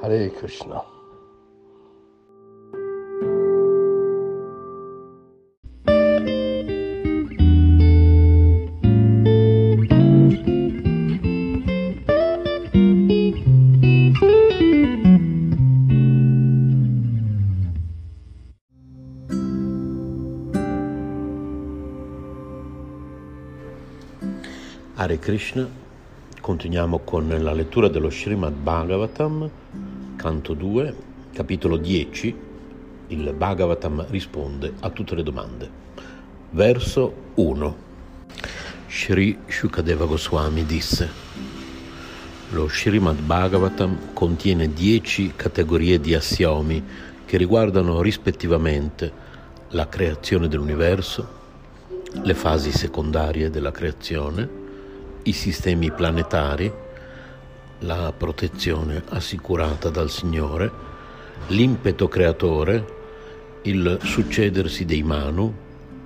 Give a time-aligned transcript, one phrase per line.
[0.00, 0.96] Hare Krishna.
[24.94, 25.68] Hare Krishna,
[26.40, 29.50] continuiamo con la lettura dello Srimad Bhagavatam,
[30.18, 30.94] canto 2,
[31.32, 32.34] capitolo 10.
[33.06, 35.70] Il Bhagavatam risponde a tutte le domande.
[36.50, 37.76] Verso 1.
[38.88, 41.08] Sri Shukadeva Goswami disse:
[42.50, 46.82] Lo Srimad Bhagavatam contiene 10 categorie di assiomi
[47.24, 49.12] che riguardano rispettivamente
[49.68, 51.28] la creazione dell'universo,
[52.22, 54.48] le fasi secondarie della creazione,
[55.22, 56.86] i sistemi planetari,
[57.80, 60.70] la protezione assicurata dal Signore,
[61.48, 62.96] l'impeto creatore,
[63.62, 65.52] il succedersi dei Manu,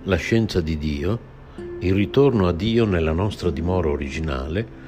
[0.05, 1.31] la scienza di Dio,
[1.81, 4.81] il ritorno a Dio nella nostra dimora originale,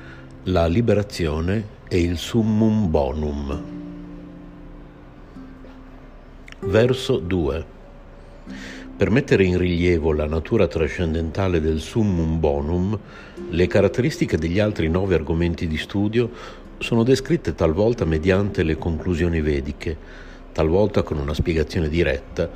[0.45, 3.63] la liberazione e il summum bonum.
[6.61, 7.73] Verso 2.
[8.97, 12.98] Per mettere in rilievo la natura trascendentale del summum bonum,
[13.51, 16.31] le caratteristiche degli altri nove argomenti di studio
[16.85, 19.97] sono descritte talvolta mediante le conclusioni vediche,
[20.53, 22.47] talvolta con una spiegazione diretta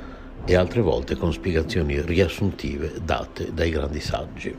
[0.45, 4.55] e altre volte con spiegazioni riassuntive date dai grandi saggi.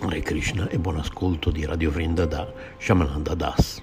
[0.00, 3.82] Hare Krishna e buon ascolto di Radio Vrinda da Shamananda Das.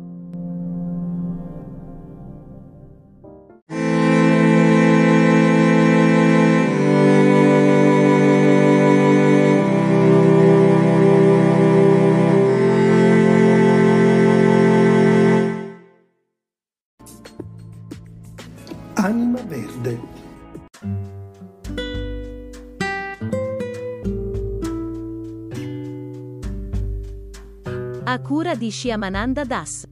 [28.21, 29.87] cura di Shyamananda Das.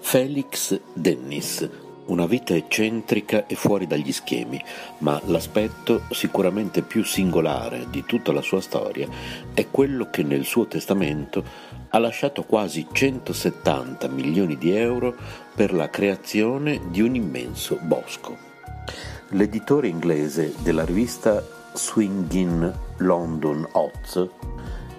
[0.00, 1.68] Felix Dennis,
[2.06, 4.62] una vita eccentrica e fuori dagli schemi,
[4.98, 9.08] ma l'aspetto sicuramente più singolare di tutta la sua storia
[9.52, 11.42] è quello che nel suo testamento
[11.88, 15.16] ha lasciato quasi 170 milioni di euro
[15.54, 18.53] per la creazione di un immenso bosco.
[19.30, 24.28] L'editore inglese della rivista Swingin London Oz,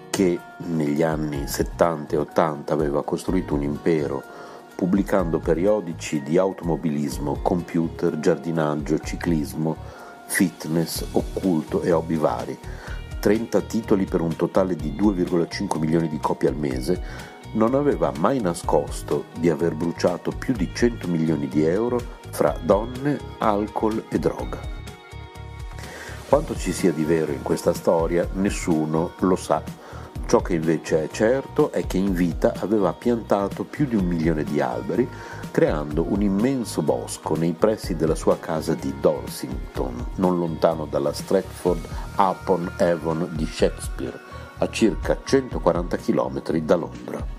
[0.09, 4.23] che negli anni 70 e 80 aveva costruito un impero
[4.75, 9.75] pubblicando periodici di automobilismo, computer, giardinaggio, ciclismo,
[10.25, 12.57] fitness, occulto e hobby vari,
[13.19, 17.01] 30 titoli per un totale di 2,5 milioni di copie al mese,
[17.53, 21.99] non aveva mai nascosto di aver bruciato più di 100 milioni di euro
[22.35, 24.59] fra donne, alcol e droga.
[26.27, 29.63] Quanto ci sia di vero in questa storia nessuno lo sa.
[30.25, 34.43] Ciò che invece è certo è che in vita aveva piantato più di un milione
[34.43, 35.07] di alberi,
[35.49, 41.87] creando un immenso bosco nei pressi della sua casa di Dorsington, non lontano dalla Stratford
[42.17, 44.19] upon Avon di Shakespeare,
[44.57, 47.34] a circa 140 km da Londra.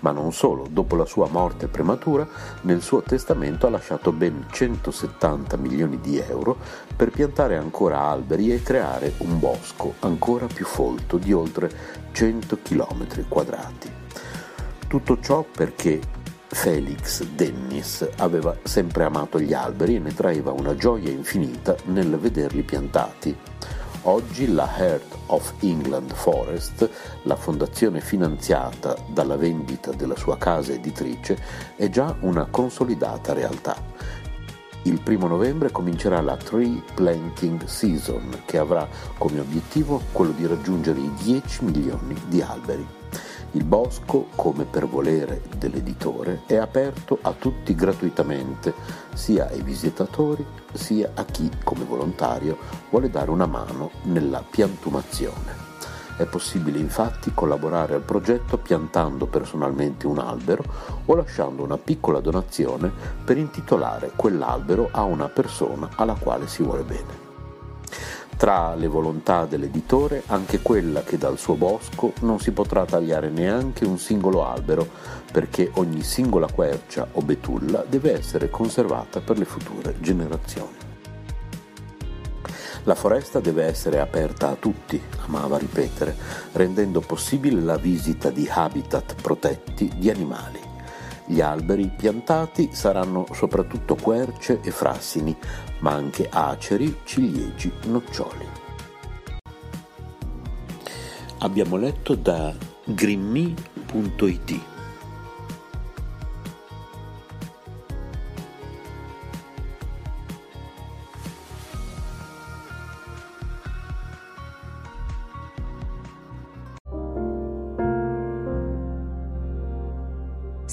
[0.00, 2.26] Ma non solo, dopo la sua morte prematura,
[2.62, 6.56] nel suo testamento ha lasciato ben 170 milioni di euro
[6.94, 11.70] per piantare ancora alberi e creare un bosco ancora più folto di oltre
[12.12, 13.90] 100 km quadrati.
[14.86, 16.00] Tutto ciò perché
[16.50, 22.62] Felix Dennis aveva sempre amato gli alberi e ne traeva una gioia infinita nel vederli
[22.62, 23.36] piantati.
[24.02, 26.88] Oggi la Heart of England Forest,
[27.24, 31.36] la fondazione finanziata dalla vendita della sua casa editrice,
[31.74, 33.76] è già una consolidata realtà.
[34.88, 40.98] Il primo novembre comincerà la Tree Planting Season, che avrà come obiettivo quello di raggiungere
[40.98, 42.86] i 10 milioni di alberi.
[43.50, 48.72] Il bosco, come per volere dell'editore, è aperto a tutti gratuitamente,
[49.12, 50.42] sia ai visitatori
[50.72, 52.56] sia a chi, come volontario,
[52.88, 55.67] vuole dare una mano nella piantumazione.
[56.18, 60.64] È possibile infatti collaborare al progetto piantando personalmente un albero
[61.04, 62.90] o lasciando una piccola donazione
[63.24, 67.26] per intitolare quell'albero a una persona alla quale si vuole bene.
[68.36, 73.84] Tra le volontà dell'editore anche quella che dal suo bosco non si potrà tagliare neanche
[73.84, 74.88] un singolo albero,
[75.30, 80.87] perché ogni singola quercia o betulla deve essere conservata per le future generazioni.
[82.88, 86.16] La foresta deve essere aperta a tutti, amava ripetere,
[86.52, 90.58] rendendo possibile la visita di habitat protetti di animali.
[91.26, 95.36] Gli alberi piantati saranno soprattutto querce e frassini,
[95.80, 98.48] ma anche aceri, ciliegi, noccioli.
[101.40, 102.54] Abbiamo letto da
[102.84, 104.67] grimmi.it.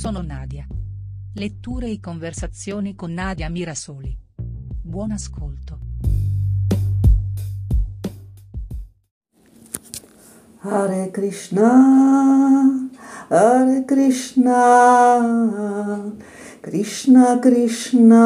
[0.00, 0.66] sono Nadia.
[1.34, 4.16] Letture e conversazioni con Nadia Mirasoli.
[4.82, 5.78] Buon ascolto.
[10.60, 12.88] Hare Krishna,
[13.28, 15.18] Hare Krishna,
[16.60, 18.22] Krishna Krishna,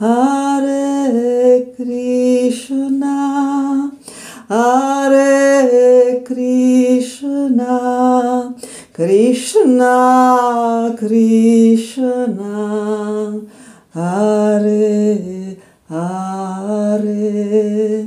[0.00, 3.92] Hare Krishna,
[4.48, 7.76] Hare Krishna,
[8.94, 12.54] Krishna Krishna,
[13.92, 15.56] Hare
[15.90, 18.06] Hare,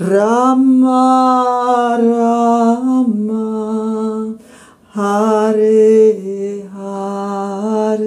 [0.00, 3.44] Rama Rama
[4.94, 8.00] Hare Hare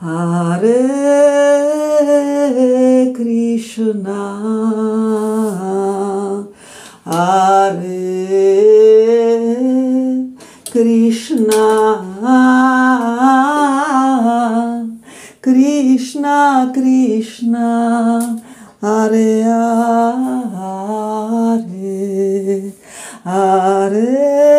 [0.00, 0.72] Hare
[3.14, 4.22] Krishna
[7.04, 7.94] Hare
[10.72, 11.64] Krishna
[15.40, 18.43] Krishna Krishna
[18.84, 20.74] Hare Hare
[21.64, 22.72] Hare
[23.24, 24.53] Hare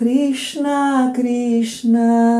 [0.00, 2.39] Кришна, Кришна.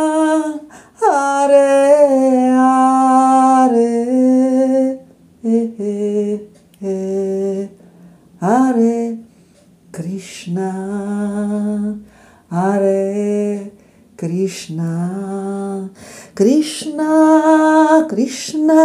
[12.51, 13.71] Hare
[14.17, 15.89] Krishna,
[16.35, 18.75] Krishna, Krishna,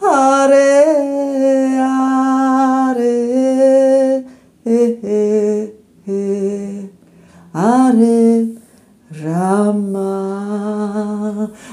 [0.00, 0.84] Hare
[2.96, 3.04] Hare,
[4.64, 6.88] eh, eh.
[7.52, 8.56] Hare
[9.22, 10.10] Rama,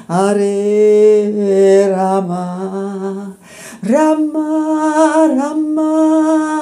[0.09, 3.37] Hare Rama,
[3.83, 6.60] Rama, Rama,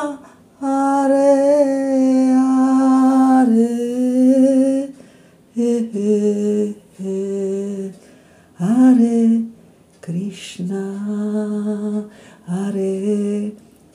[10.50, 12.10] Krishna,
[12.48, 13.52] Hare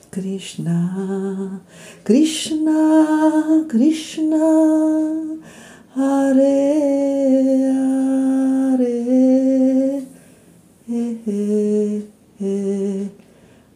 [0.09, 1.59] Krishna,
[2.05, 5.37] Krishna, Krishna,
[5.95, 6.55] Hare
[8.71, 8.87] Hare,
[10.87, 12.01] eh, eh,
[12.39, 13.09] eh.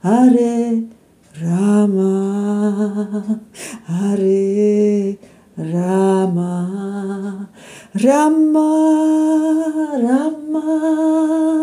[0.02, 1.00] Hare.
[1.42, 3.40] Rama,
[3.88, 5.18] Hare
[5.58, 7.50] Rama,
[7.96, 8.68] Rama,
[10.02, 11.59] Rama,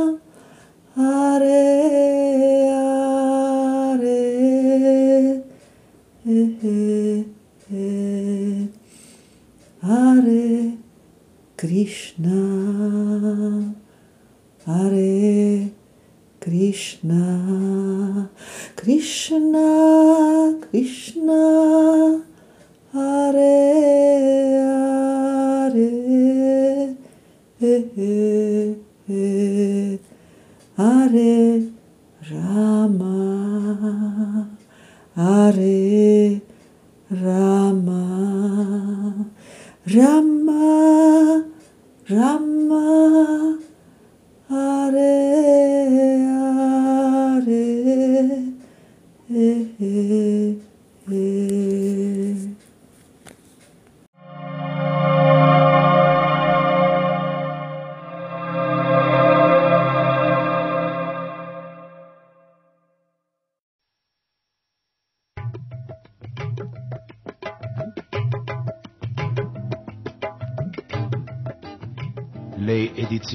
[0.97, 1.77] Hare
[9.83, 10.79] Hare, eh,
[11.55, 12.39] Krishna,
[14.65, 15.71] Hare
[16.41, 18.31] Krishna,
[18.75, 22.25] Krishna, Krishna,
[22.95, 23.77] Hare
[25.73, 26.97] Hare,
[27.61, 28.46] eh, eh.
[30.77, 31.73] Hare
[32.31, 33.09] Rama,
[35.17, 36.43] Hare
[37.11, 38.03] Rama,
[39.87, 41.45] Rama,
[42.11, 43.59] Rama,
[44.51, 45.36] Hare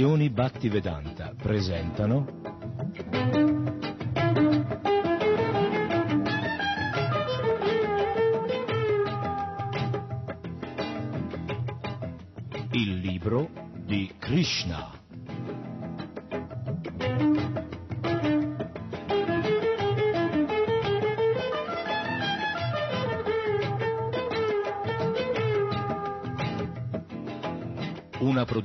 [0.01, 2.25] Edizioni Battivedanta presentano
[12.71, 13.51] Il libro
[13.85, 15.00] di Krishna.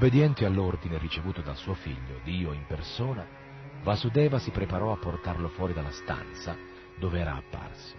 [0.00, 3.22] Obbediente all'ordine ricevuto dal suo figlio, Dio in persona,
[3.82, 6.56] Vasudeva si preparò a portarlo fuori dalla stanza
[6.96, 7.96] dove era apparso.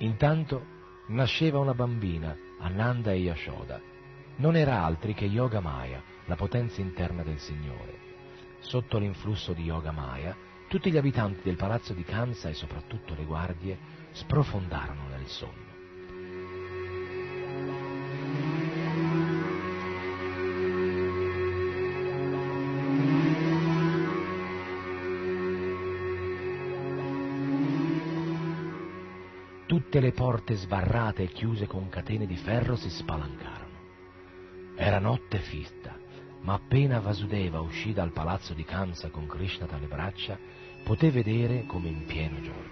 [0.00, 0.66] Intanto
[1.06, 3.80] nasceva una bambina, Ananda e Yashoda.
[4.36, 7.98] Non era altri che Yoga Maya, la potenza interna del Signore.
[8.58, 10.36] Sotto l'influsso di Yoga Maya,
[10.68, 13.78] tutti gli abitanti del palazzo di Kansa e soprattutto le guardie
[14.10, 15.63] sprofondarono nel sonno.
[29.94, 34.74] Tutte le porte sbarrate e chiuse con catene di ferro si spalancarono.
[34.74, 35.96] Era notte fitta,
[36.40, 40.36] ma appena Vasudeva uscì dal palazzo di Kansa con Krishna tra le braccia,
[40.82, 42.63] poté vedere come in pieno giorno.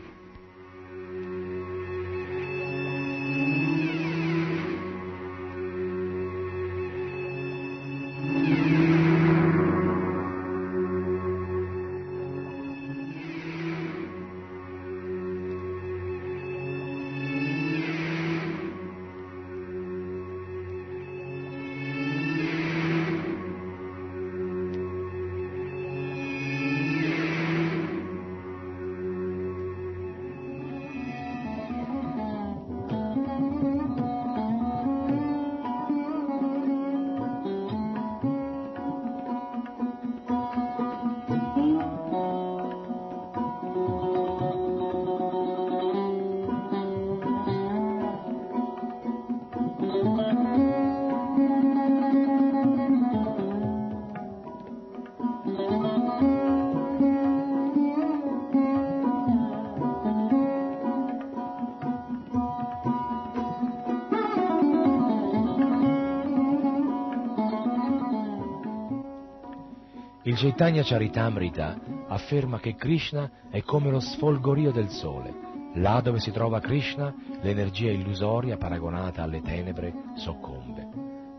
[70.43, 71.79] Chaitanya Charitamrita
[72.09, 75.33] afferma che Krishna è come lo sfolgorio del sole.
[75.75, 80.89] Là dove si trova Krishna, l'energia illusoria paragonata alle tenebre soccombe.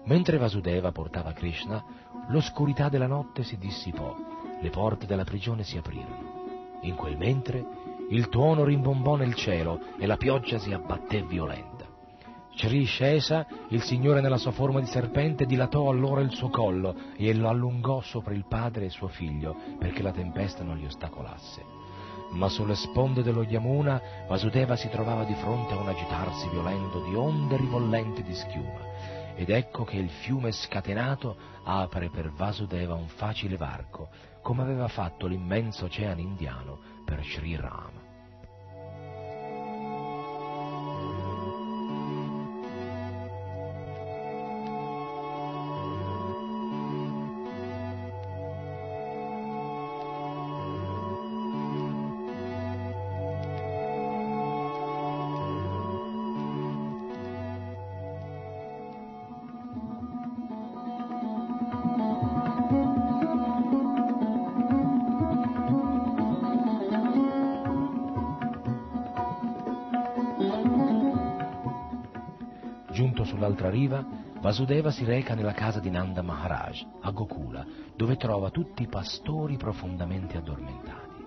[0.06, 1.84] Mentre Vasudeva portava Krishna,
[2.30, 4.16] l'oscurità della notte si dissipò,
[4.62, 6.80] le porte della prigione si aprirono.
[6.84, 7.62] In quel mentre
[8.10, 11.72] il tuono rimbombò nel cielo e la pioggia si abbatté violenta.
[12.63, 17.34] Sri Shesa, il Signore nella sua forma di serpente, dilatò allora il suo collo e
[17.34, 21.62] lo allungò sopra il padre e suo figlio perché la tempesta non li ostacolasse.
[22.32, 27.13] Ma sulle sponde dello Yamuna Vasudeva si trovava di fronte a un agitarsi violento di
[27.13, 28.80] onde ribollenti di schiuma
[29.36, 34.08] ed ecco che il fiume scatenato apre per Vasudeva un facile varco,
[34.41, 37.92] come aveva fatto l'immenso oceano indiano per Sri Rama.
[74.54, 79.58] Vasudeva si reca nella casa di Nanda Maharaj, a Gokula, dove trova tutti i pastori
[79.58, 81.26] profondamente addormentati.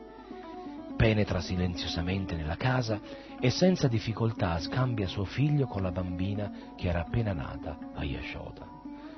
[0.94, 3.00] Penetra silenziosamente nella casa
[3.40, 8.64] e senza difficoltà scambia suo figlio con la bambina che era appena nata a Yashoda.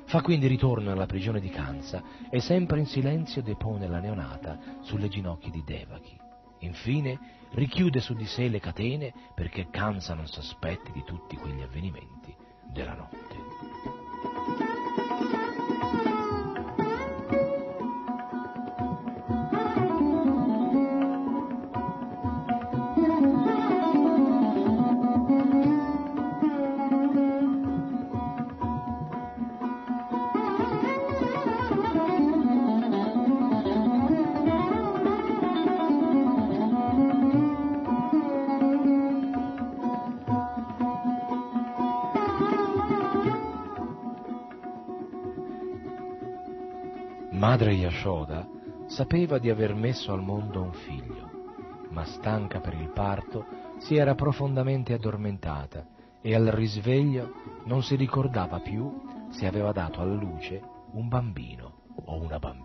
[0.07, 5.09] Fa quindi ritorno alla prigione di Kansa e sempre in silenzio depone la neonata sulle
[5.11, 6.19] ginocchia di Devaki.
[6.61, 7.19] Infine
[7.51, 12.35] richiude su di sé le catene perché Kansa non sospetti di tutti quegli avvenimenti
[12.73, 13.28] della notte.
[47.49, 48.47] Madre Yashoda
[48.89, 51.31] sapeva di aver messo al mondo un figlio,
[51.89, 53.47] ma stanca per il parto
[53.79, 55.83] si era profondamente addormentata
[56.21, 57.33] e al risveglio
[57.65, 58.93] non si ricordava più
[59.31, 60.61] se aveva dato alla luce
[60.93, 62.58] un bambino o una bambina.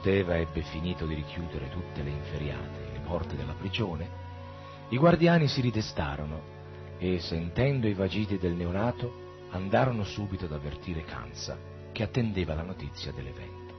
[0.00, 4.08] Vasudeva ebbe finito di richiudere tutte le inferiate e le porte della prigione,
[4.88, 6.40] i guardiani si ridestarono
[6.96, 11.58] e, sentendo i vagiti del neonato, andarono subito ad avvertire Kansa,
[11.92, 13.74] che attendeva la notizia dell'evento.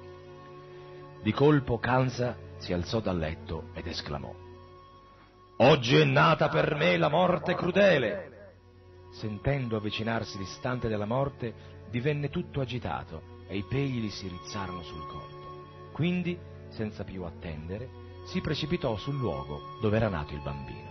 [1.23, 4.31] Di colpo Kansa si alzò dal letto ed esclamò
[5.57, 8.53] Oggi è nata per me la morte crudele!
[9.11, 15.07] Sentendo avvicinarsi l'istante della morte, divenne tutto agitato e i peli gli si rizzarono sul
[15.07, 15.40] corpo.
[15.91, 16.37] Quindi,
[16.69, 17.89] senza più attendere,
[18.25, 20.89] si precipitò sul luogo dove era nato il bambino.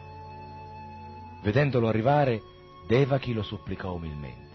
[1.42, 2.42] Vedendolo arrivare,
[2.86, 4.48] Devaki lo supplicò umilmente.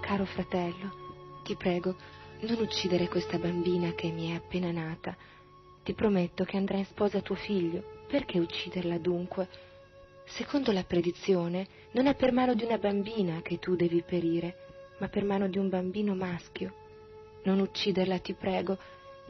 [0.00, 1.94] Caro fratello, ti prego,
[2.40, 5.16] non uccidere questa bambina che mi è appena nata.
[5.84, 7.99] Ti prometto che andrà in sposa tuo figlio.
[8.10, 9.46] Perché ucciderla dunque?
[10.24, 14.56] Secondo la predizione, non è per mano di una bambina che tu devi perire,
[14.98, 16.74] ma per mano di un bambino maschio.
[17.44, 18.76] Non ucciderla, ti prego,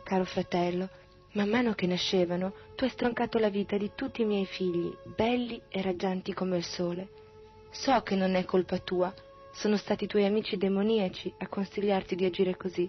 [0.03, 0.89] caro fratello.
[1.33, 5.61] Man mano che nascevano, tu hai stroncato la vita di tutti i miei figli, belli
[5.69, 7.09] e raggianti come il sole.
[7.71, 9.13] So che non è colpa tua,
[9.53, 12.89] sono stati i tuoi amici demoniaci a consigliarti di agire così.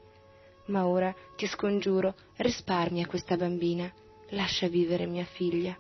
[0.68, 3.92] Ma ora ti scongiuro, risparmia questa bambina,
[4.32, 5.78] lascia vivere mia figlia.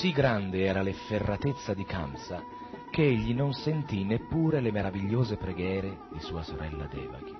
[0.00, 2.42] Così grande era l'efferratezza di Kamsa
[2.90, 7.36] che egli non sentì neppure le meravigliose preghiere di sua sorella Devaki.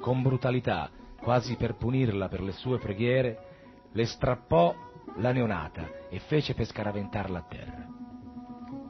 [0.00, 0.90] Con brutalità,
[1.20, 4.74] quasi per punirla per le sue preghiere, le strappò
[5.18, 7.86] la neonata e fece per scaraventarla a terra.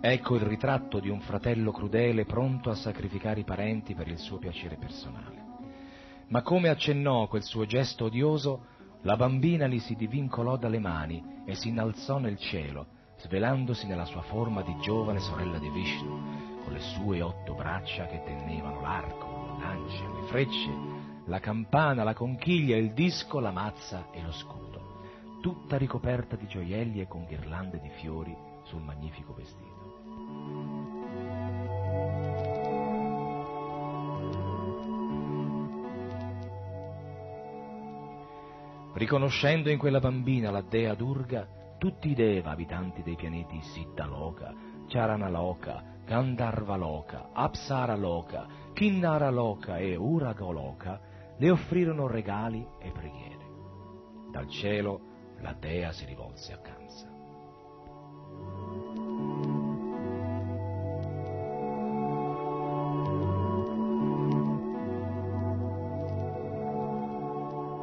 [0.00, 4.38] Ecco il ritratto di un fratello crudele pronto a sacrificare i parenti per il suo
[4.38, 5.44] piacere personale.
[6.28, 8.64] Ma come accennò quel suo gesto odioso,
[9.02, 14.22] la bambina gli si divincolò dalle mani e si innalzò nel cielo, svelandosi nella sua
[14.22, 19.68] forma di giovane sorella di Vishnu, con le sue otto braccia che tenevano l'arco, la
[19.68, 20.70] lancia, le frecce,
[21.26, 27.00] la campana, la conchiglia, il disco, la mazza e lo scudo, tutta ricoperta di gioielli
[27.00, 29.70] e con ghirlande di fiori sul magnifico vestito.
[38.94, 44.54] Riconoscendo in quella bambina la dea Durga, tutti i Deva, abitanti dei pianeti Siddhaloka,
[44.86, 51.00] Charanaloka, Gandharvaloka, Apsaraloka, Kinnaraloka e Uragoloka,
[51.38, 53.46] le offrirono regali e preghiere.
[54.30, 55.00] Dal cielo
[55.40, 57.10] la dea si rivolse a Kansa.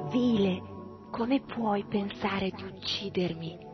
[0.10, 0.62] Vile,
[1.12, 3.69] come puoi pensare di uccidermi?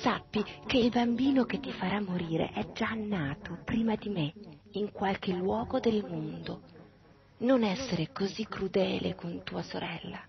[0.00, 4.32] Sappi che il bambino che ti farà morire è già nato prima di me,
[4.72, 6.62] in qualche luogo del mondo.
[7.38, 10.20] Non essere così crudele con tua sorella.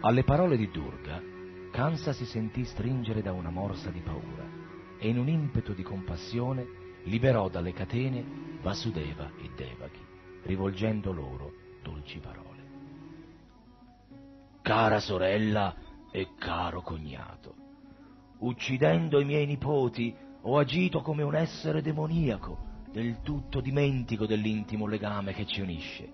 [0.00, 1.20] Alle parole di Durga,
[1.72, 4.46] Kansa si sentì stringere da una morsa di paura
[4.96, 6.64] e in un impeto di compassione
[7.04, 8.24] liberò dalle catene
[8.62, 10.00] Vasudeva e Devaki,
[10.44, 11.50] rivolgendo loro
[11.82, 12.46] dolci parole.
[14.62, 15.74] Cara sorella
[16.12, 17.54] e caro cognato,
[18.38, 22.56] uccidendo i miei nipoti ho agito come un essere demoniaco,
[22.92, 26.12] del tutto dimentico dell'intimo legame che ci unisce.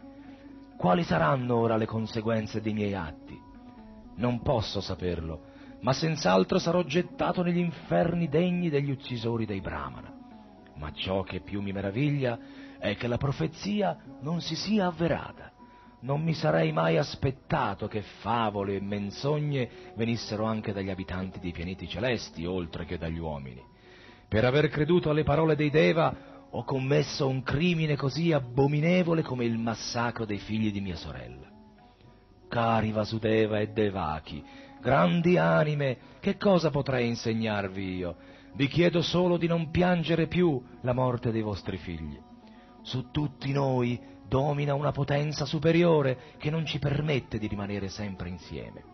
[0.78, 3.52] Quali saranno ora le conseguenze dei miei atti?
[4.16, 5.40] Non posso saperlo,
[5.80, 10.12] ma senz'altro sarò gettato negli inferni degni degli uccisori dei Brahmana.
[10.76, 12.38] Ma ciò che più mi meraviglia
[12.78, 15.52] è che la profezia non si sia avverata.
[16.00, 21.88] Non mi sarei mai aspettato che favole e menzogne venissero anche dagli abitanti dei pianeti
[21.88, 23.62] celesti, oltre che dagli uomini.
[24.28, 29.58] Per aver creduto alle parole dei Deva ho commesso un crimine così abominevole come il
[29.58, 31.53] massacro dei figli di mia sorella.
[32.54, 34.40] Cari Vasudeva e Devaki,
[34.80, 38.14] grandi anime, che cosa potrei insegnarvi io?
[38.54, 42.16] Vi chiedo solo di non piangere più la morte dei vostri figli.
[42.82, 48.84] Su tutti noi domina una potenza superiore che non ci permette di rimanere sempre insieme.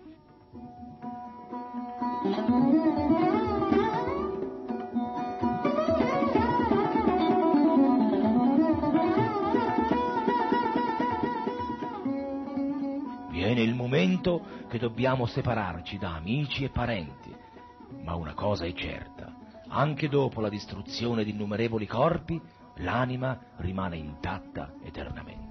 [13.91, 17.35] Momento che dobbiamo separarci da amici e parenti,
[18.05, 19.35] ma una cosa è certa,
[19.67, 22.41] anche dopo la distruzione di innumerevoli corpi,
[22.77, 25.49] l'anima rimane intatta eternamente.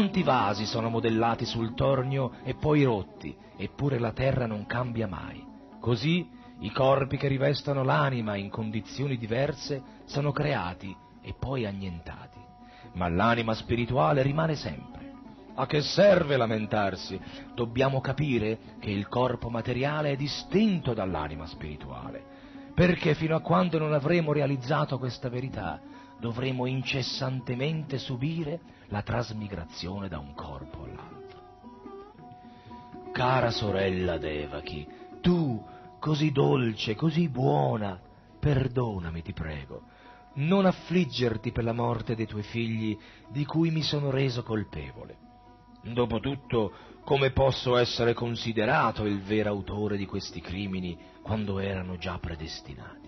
[0.00, 5.44] Quanti vasi sono modellati sul tornio e poi rotti, eppure la terra non cambia mai.
[5.78, 6.26] Così
[6.60, 12.38] i corpi che rivestono l'anima in condizioni diverse sono creati e poi annientati,
[12.94, 15.12] ma l'anima spirituale rimane sempre.
[15.56, 17.20] A che serve lamentarsi?
[17.54, 22.24] Dobbiamo capire che il corpo materiale è distinto dall'anima spirituale,
[22.74, 25.78] perché fino a quando non avremo realizzato questa verità
[26.20, 31.18] dovremo incessantemente subire la trasmigrazione da un corpo all'altro.
[33.12, 34.86] Cara sorella Devaki,
[35.20, 35.60] tu,
[35.98, 38.00] così dolce, così buona,
[38.38, 39.82] perdonami, ti prego,
[40.34, 42.96] non affliggerti per la morte dei tuoi figli
[43.28, 45.16] di cui mi sono reso colpevole.
[45.82, 46.72] Dopotutto,
[47.04, 52.99] come posso essere considerato il vero autore di questi crimini quando erano già predestinati?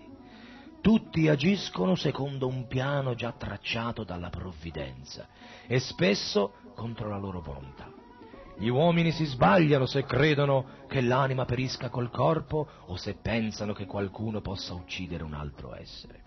[0.82, 5.28] Tutti agiscono secondo un piano già tracciato dalla provvidenza
[5.68, 7.88] e spesso contro la loro volontà.
[8.58, 13.86] Gli uomini si sbagliano se credono che l'anima perisca col corpo o se pensano che
[13.86, 16.24] qualcuno possa uccidere un altro essere.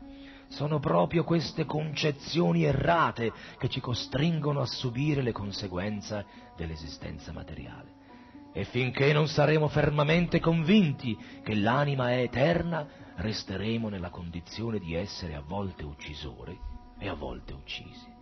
[0.47, 6.25] Sono proprio queste concezioni errate che ci costringono a subire le conseguenze
[6.55, 7.91] dell'esistenza materiale.
[8.53, 15.35] E finché non saremo fermamente convinti che l'anima è eterna, resteremo nella condizione di essere
[15.35, 16.57] a volte uccisori
[16.97, 18.13] e a volte uccisi.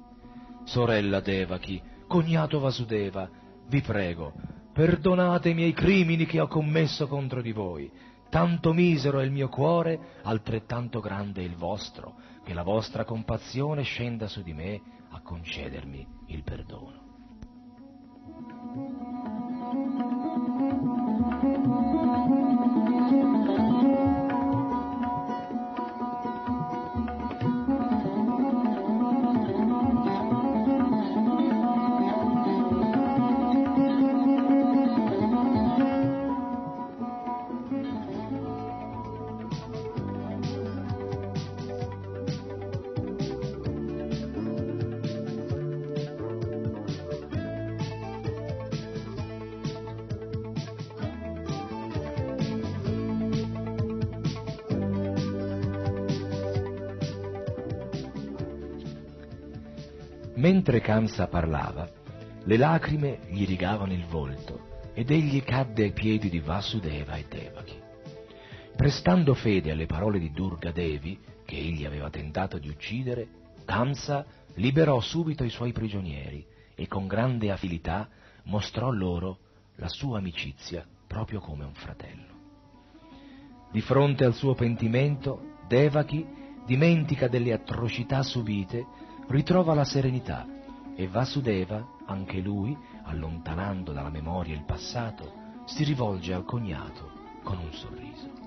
[0.64, 3.30] Sorella Devaki, cognato Vasudeva,
[3.68, 4.34] vi prego,
[4.74, 7.92] perdonate i miei crimini che ho commesso contro di voi.
[8.30, 13.84] Tanto misero è il mio cuore, altrettanto grande è il vostro, che la vostra compassione
[13.84, 17.02] scenda su di me a concedermi il perdono.
[60.66, 61.86] Mentre Kamsa parlava,
[62.46, 67.78] le lacrime gli rigavano il volto ed egli cadde ai piedi di Vasudeva e Devaki.
[68.74, 73.28] Prestando fede alle parole di Durga Devi, che egli aveva tentato di uccidere,
[73.66, 76.46] Kamsa liberò subito i suoi prigionieri
[76.76, 78.08] e con grande affilità
[78.44, 79.40] mostrò loro
[79.76, 82.34] la sua amicizia proprio come un fratello.
[83.70, 86.26] Di fronte al suo pentimento, Devaki
[86.66, 88.86] dimentica delle atrocità subite
[89.28, 90.52] ritrova la serenità
[90.96, 97.12] e Vasudeva, anche lui, allontanando dalla memoria il passato, si rivolge al cognato
[97.44, 98.42] con un sorriso.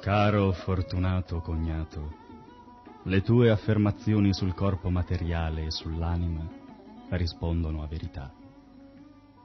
[0.00, 2.14] Caro fortunato cognato,
[3.04, 6.57] le tue affermazioni sul corpo materiale e sull'anima
[7.16, 8.32] rispondono a verità.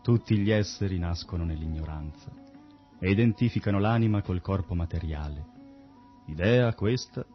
[0.01, 2.31] Tutti gli esseri nascono nell'ignoranza
[2.99, 5.45] e identificano l'anima col corpo materiale.
[6.27, 7.25] Idea questa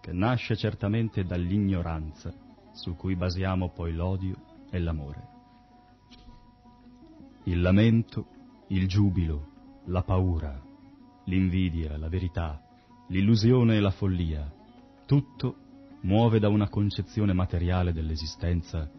[0.00, 2.32] che nasce certamente dall'ignoranza
[2.72, 4.36] su cui basiamo poi l'odio
[4.70, 5.28] e l'amore.
[7.44, 8.26] Il lamento,
[8.68, 9.48] il giubilo,
[9.86, 10.60] la paura,
[11.24, 12.60] l'invidia, la verità,
[13.08, 14.50] l'illusione e la follia,
[15.06, 15.56] tutto
[16.02, 18.90] muove da una concezione materiale dell'esistenza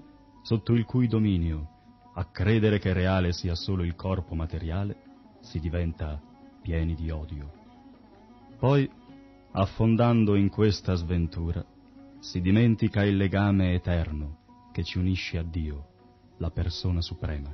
[0.45, 1.69] sotto il cui dominio,
[2.13, 4.95] a credere che reale sia solo il corpo materiale,
[5.39, 6.21] si diventa
[6.61, 7.51] pieni di odio.
[8.59, 8.87] Poi,
[9.53, 11.65] affondando in questa sventura,
[12.19, 15.87] si dimentica il legame eterno che ci unisce a Dio,
[16.37, 17.51] la persona suprema.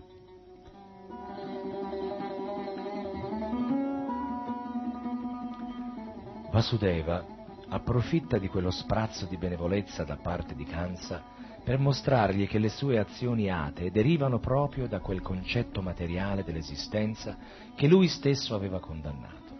[6.52, 7.26] Vasudeva
[7.70, 12.98] approfitta di quello sprazzo di benevolenza da parte di Kansa per mostrargli che le sue
[12.98, 17.38] azioni atee derivano proprio da quel concetto materiale dell'esistenza
[17.76, 19.56] che lui stesso aveva condannato,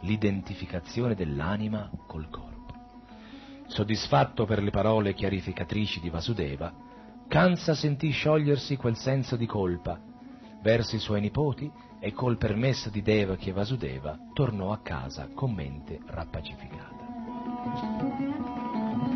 [0.00, 2.50] l'identificazione dell'anima col corpo.
[3.66, 6.72] Soddisfatto per le parole chiarificatrici di Vasudeva,
[7.28, 9.98] Kansa sentì sciogliersi quel senso di colpa
[10.60, 15.52] verso i suoi nipoti e col permesso di Devaki e Vasudeva tornò a casa con
[15.52, 17.00] mente rappacificata.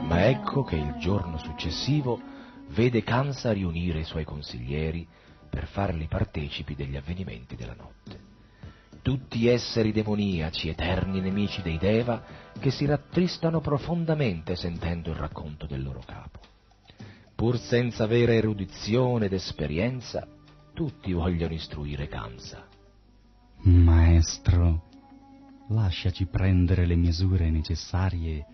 [0.06, 2.20] Ma ecco che il giorno successivo
[2.68, 5.06] vede Kansa riunire i suoi consiglieri
[5.50, 8.20] per farli partecipi degli avvenimenti della notte.
[9.02, 12.22] Tutti esseri demoniaci, eterni nemici dei Deva,
[12.58, 16.38] che si rattristano profondamente sentendo il racconto del loro capo.
[17.34, 20.26] Pur senza vera erudizione ed esperienza,
[20.72, 22.64] tutti vogliono istruire Kamsa.
[23.62, 24.84] Maestro,
[25.68, 28.46] lasciaci prendere le misure necessarie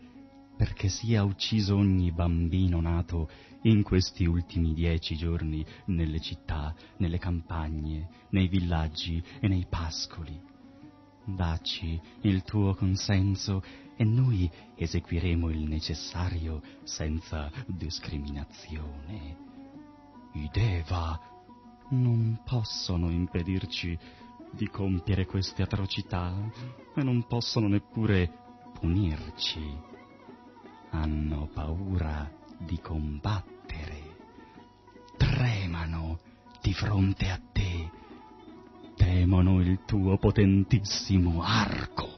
[0.63, 3.29] perché sia ucciso ogni bambino nato
[3.63, 10.41] in questi ultimi dieci giorni nelle città, nelle campagne, nei villaggi e nei pascoli.
[11.25, 13.61] Dacci il tuo consenso
[13.97, 19.37] e noi eseguiremo il necessario senza discriminazione.
[20.35, 21.19] I Deva
[21.91, 23.99] non possono impedirci
[24.53, 26.33] di compiere queste atrocità
[26.95, 28.31] e non possono neppure
[28.79, 29.91] punirci.
[30.95, 34.17] Hanno paura di combattere,
[35.17, 36.19] tremano
[36.61, 37.91] di fronte a te,
[38.95, 42.09] temono il tuo potentissimo arco.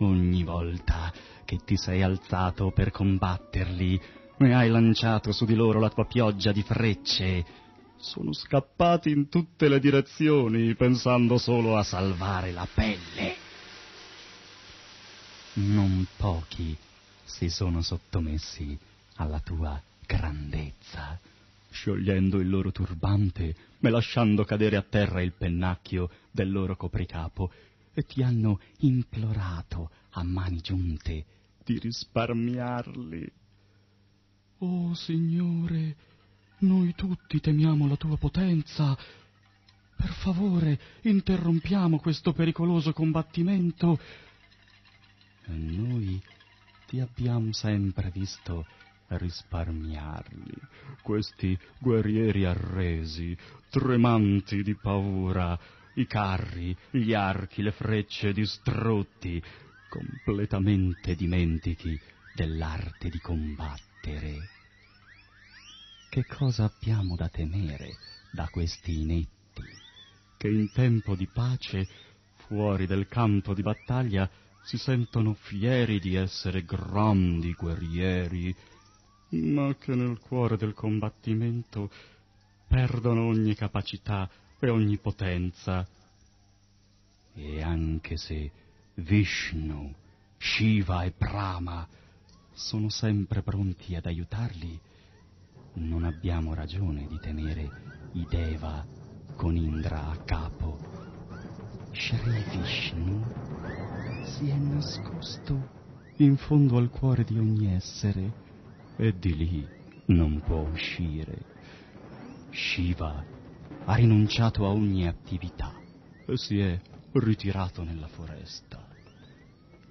[0.00, 1.10] Ogni volta
[1.46, 4.00] che ti sei alzato per combatterli,
[4.36, 7.44] e hai lanciato su di loro la tua pioggia di frecce.
[7.96, 13.34] Sono scappati in tutte le direzioni, pensando solo a salvare la pelle.
[15.54, 16.76] Non pochi
[17.28, 18.76] si sono sottomessi
[19.16, 21.20] alla tua grandezza,
[21.70, 27.52] sciogliendo il loro turbante e lasciando cadere a terra il pennacchio del loro copricapo,
[27.92, 31.24] e ti hanno implorato a mani giunte
[31.64, 33.30] di risparmiarli.
[34.58, 35.96] Oh Signore,
[36.60, 38.96] noi tutti temiamo la tua potenza.
[39.96, 44.00] Per favore, interrompiamo questo pericoloso combattimento.
[45.44, 46.20] E noi
[46.88, 48.64] ti abbiamo sempre visto
[49.08, 50.54] risparmiarli,
[51.02, 53.36] questi guerrieri arresi,
[53.68, 55.58] tremanti di paura,
[55.94, 59.42] i carri, gli archi, le frecce distrutti,
[59.86, 62.00] completamente dimentichi
[62.32, 64.48] dell'arte di combattere.
[66.08, 67.98] Che cosa abbiamo da temere
[68.30, 69.68] da questi inetti,
[70.38, 71.86] che in tempo di pace,
[72.46, 74.30] fuori del campo di battaglia,
[74.68, 78.54] si sentono fieri di essere grandi guerrieri,
[79.30, 81.90] ma che nel cuore del combattimento
[82.66, 85.88] perdono ogni capacità e ogni potenza.
[87.32, 88.50] E anche se
[88.96, 89.90] Vishnu,
[90.36, 91.88] Shiva e Brahma
[92.52, 94.78] sono sempre pronti ad aiutarli,
[95.76, 98.84] non abbiamo ragione di temere i Deva
[99.34, 100.78] con Indra a capo.
[101.90, 103.47] Shri Vishnu
[104.28, 105.76] si è nascosto
[106.16, 108.32] in fondo al cuore di ogni essere
[108.96, 109.68] e di lì
[110.06, 111.38] non può uscire.
[112.50, 113.24] Shiva
[113.84, 115.72] ha rinunciato a ogni attività
[116.26, 116.78] e si è
[117.12, 118.86] ritirato nella foresta.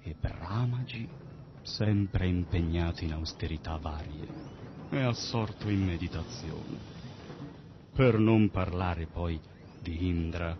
[0.02, 1.08] E Brahmaji,
[1.62, 4.26] sempre impegnato in austerità varie,
[4.90, 6.96] è assorto in meditazione.
[7.92, 9.38] Per non parlare poi
[9.82, 10.56] di Indra,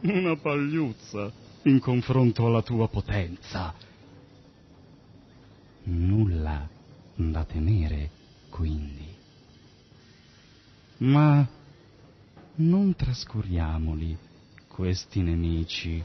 [0.00, 3.74] una pagliuzza in confronto alla tua potenza.
[5.84, 6.68] Nulla
[7.14, 8.10] da temere,
[8.48, 9.08] quindi.
[10.98, 11.46] Ma
[12.56, 14.16] non trascuriamoli,
[14.68, 16.02] questi nemici,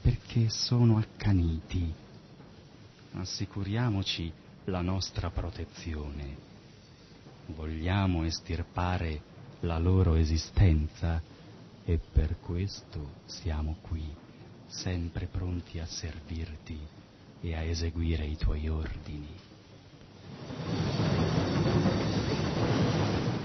[0.00, 1.92] perché sono accaniti.
[3.14, 4.32] Assicuriamoci
[4.64, 6.50] la nostra protezione.
[7.46, 11.20] Vogliamo estirpare la loro esistenza
[11.84, 14.08] e per questo siamo qui,
[14.72, 16.80] sempre pronti a servirti
[17.42, 19.28] e a eseguire i tuoi ordini.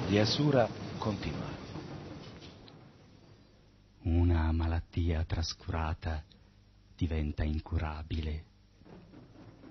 [0.07, 0.67] Di Asura
[0.97, 1.51] continua.
[4.03, 6.23] Una malattia trascurata
[6.95, 8.45] diventa incurabile.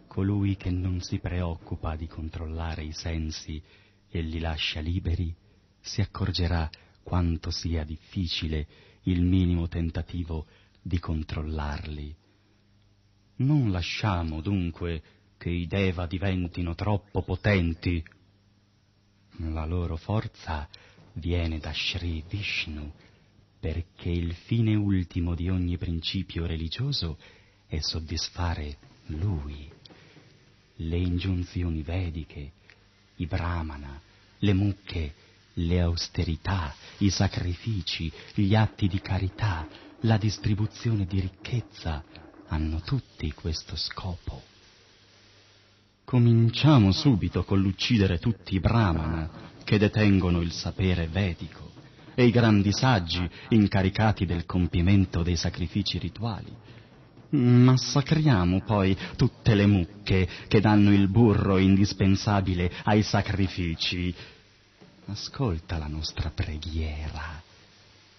[0.07, 3.61] Colui che non si preoccupa di controllare i sensi
[4.09, 5.35] e li lascia liberi,
[5.81, 6.71] si accorgerà
[7.03, 8.67] quanto sia difficile
[9.05, 10.47] il minimo tentativo
[10.87, 12.15] di controllarli.
[13.39, 15.03] Non lasciamo dunque
[15.37, 18.03] che i Deva diventino troppo potenti.
[19.39, 20.69] La loro forza
[21.15, 22.93] viene da Sri Vishnu,
[23.59, 27.19] perché il fine ultimo di ogni principio religioso
[27.67, 29.69] è soddisfare Lui.
[30.77, 32.53] Le ingiunzioni vediche,
[33.17, 34.01] i brahmana,
[34.39, 35.15] le mucche,
[35.55, 39.67] le austerità, i sacrifici, gli atti di carità,
[40.01, 42.03] la distribuzione di ricchezza,
[42.49, 44.43] hanno tutti questo scopo.
[46.05, 49.29] Cominciamo subito con l'uccidere tutti i brahmana
[49.65, 51.73] che detengono il sapere vedico
[52.15, 56.55] e i grandi saggi incaricati del compimento dei sacrifici rituali.
[57.31, 64.15] Massacriamo poi tutte le mucche che danno il burro indispensabile ai sacrifici.
[65.07, 67.43] Ascolta la nostra preghiera.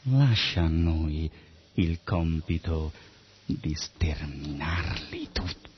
[0.03, 1.31] Lascia a noi
[1.79, 2.91] il compito
[3.45, 5.75] di sterminarli tutti.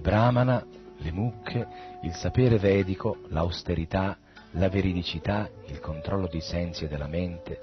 [0.00, 0.62] brahmana,
[0.98, 1.66] le mucche,
[2.02, 4.18] il sapere vedico, l'austerità,
[4.52, 7.58] la veridicità, il controllo dei sensi e della mente,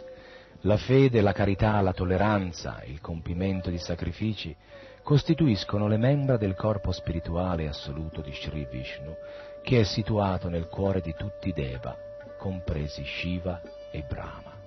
[0.61, 4.55] la fede, la carità, la tolleranza, il compimento di sacrifici,
[5.03, 9.15] costituiscono le membra del corpo spirituale assoluto di Sri Vishnu,
[9.63, 11.95] che è situato nel cuore di tutti i Deva,
[12.37, 14.59] compresi Shiva e Brahma.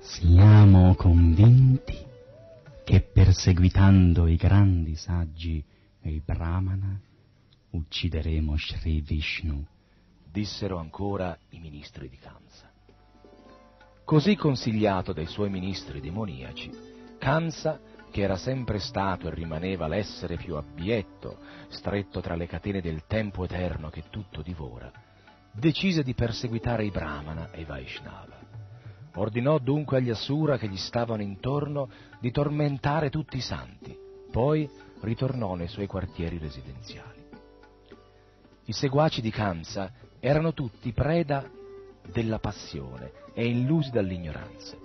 [0.00, 2.04] Siamo convinti
[2.84, 5.64] che perseguitando i grandi saggi
[6.00, 7.00] e i brahmana
[7.70, 9.66] uccideremo Sri Vishnu
[10.30, 12.70] dissero ancora i ministri di Kamsa.
[14.04, 16.70] Così consigliato dai suoi ministri demoniaci,
[17.18, 17.80] Kamsa,
[18.14, 23.42] che era sempre stato e rimaneva l'essere più abietto, stretto tra le catene del tempo
[23.42, 24.88] eterno che tutto divora,
[25.50, 28.38] decise di perseguitare i Brahmana e i Vaishnava.
[29.16, 31.88] Ordinò dunque agli Asura che gli stavano intorno
[32.20, 33.98] di tormentare tutti i santi,
[34.30, 37.20] poi ritornò nei suoi quartieri residenziali.
[38.66, 39.90] I seguaci di Kamsa
[40.20, 41.50] erano tutti preda
[42.12, 44.83] della passione e illusi dall'ignoranza.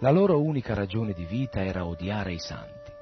[0.00, 2.92] La loro unica ragione di vita era odiare i santi.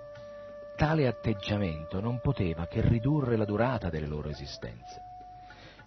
[0.76, 5.02] Tale atteggiamento non poteva che ridurre la durata delle loro esistenze.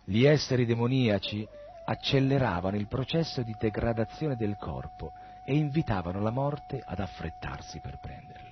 [0.03, 1.47] Gli esseri demoniaci
[1.85, 8.48] acceleravano il processo di degradazione del corpo e invitavano la morte ad affrettarsi per prenderli.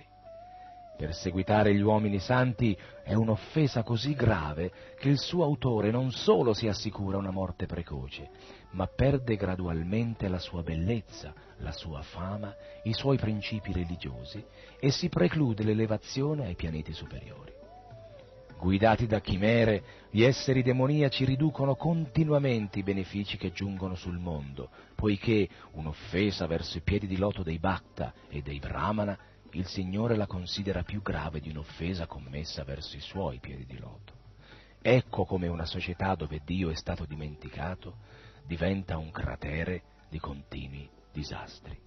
[0.97, 6.67] Perseguitare gli uomini santi è un'offesa così grave che il suo autore non solo si
[6.67, 8.31] assicura una morte precoce,
[8.71, 12.51] ma perde gradualmente la sua bellezza, la sua fama,
[12.83, 14.43] i suoi principi religiosi
[14.79, 17.53] e si preclude l'elevazione ai pianeti superiori.
[18.59, 25.47] Guidati da chimere, gli esseri demoniaci riducono continuamente i benefici che giungono sul mondo, poiché
[25.73, 29.15] un'offesa verso i piedi di loto dei Bhakta e dei Brahmana
[29.57, 34.13] il Signore la considera più grave di un'offesa commessa verso i suoi piedi di loto.
[34.79, 37.97] Ecco come una società dove Dio è stato dimenticato
[38.45, 41.86] diventa un cratere di continui disastri.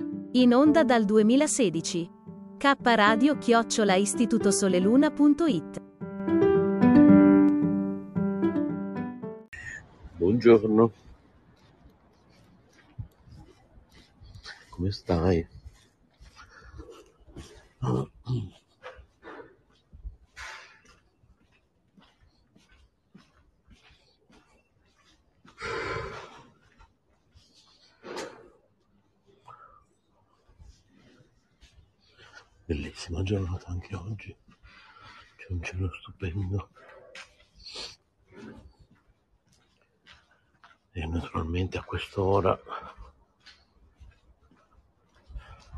[0.33, 2.09] In onda dal 2016.
[2.57, 5.81] K Radio chiocciola istitutosoleluna.it
[10.15, 10.91] Buongiorno.
[14.69, 15.45] Come stai?
[32.71, 34.33] Bellissima giornata anche oggi.
[35.35, 36.69] C'è un cielo stupendo.
[40.93, 42.57] naturalmente a quest'ora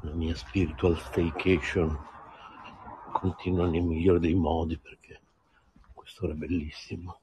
[0.01, 1.97] la mia spiritual staycation
[3.11, 5.19] continua nel migliore dei modi perché
[5.93, 7.21] quest'ora è bellissimo.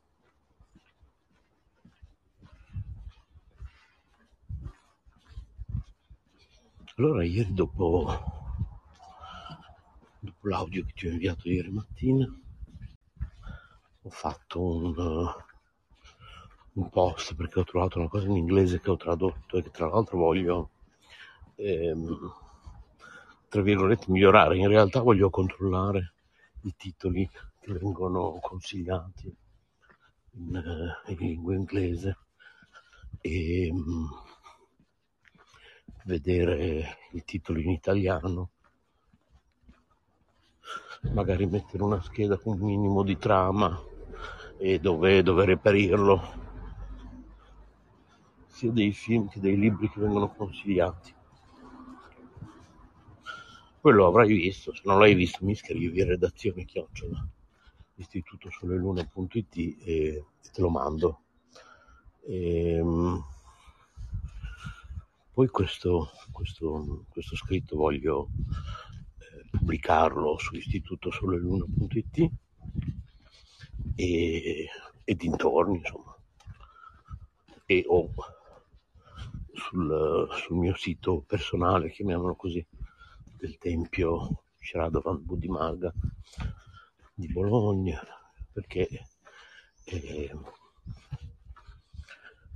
[6.96, 8.39] Allora ieri dopo,
[10.20, 12.26] dopo l'audio che ti ho inviato ieri mattina
[14.02, 15.34] ho fatto un,
[16.72, 19.88] un post perché ho trovato una cosa in inglese che ho tradotto e che tra
[19.88, 20.70] l'altro voglio
[21.56, 22.34] ehm,
[23.48, 24.56] tra virgolette migliorare.
[24.56, 26.12] In realtà voglio controllare
[26.62, 29.34] i titoli che vengono consigliati
[30.34, 32.16] in, eh, in lingua inglese
[33.20, 34.04] e mm,
[36.04, 38.50] vedere i titoli in italiano
[41.12, 43.78] magari mettere una scheda con un minimo di trama
[44.58, 46.38] e dove, dove reperirlo
[48.46, 51.14] sia dei film che dei libri che vengono consigliati.
[53.80, 57.26] Poi lo avrai visto, se non l'hai visto mi scrivi redazione chiocciola
[58.00, 61.20] istitutosoleluna.it e te lo mando.
[62.22, 63.24] E, ehm,
[65.32, 68.28] poi questo, questo, questo scritto voglio
[69.50, 72.30] pubblicarlo su istitutosoleluna.it
[73.94, 74.68] e,
[75.04, 76.16] e dintorni, insomma.
[77.66, 78.10] E o
[79.52, 82.64] sul, sul mio sito personale, chiamiamolo così,
[83.36, 85.92] del Tempio Shradovan Buddhimaga
[87.14, 88.00] di Bologna,
[88.52, 88.88] perché
[89.84, 90.36] eh,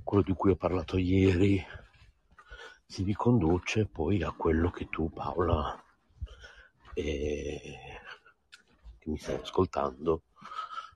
[0.03, 1.63] quello di cui ho parlato ieri
[2.85, 5.83] si riconduce poi a quello che tu Paola
[6.95, 7.79] eh,
[8.97, 10.23] che mi stai ascoltando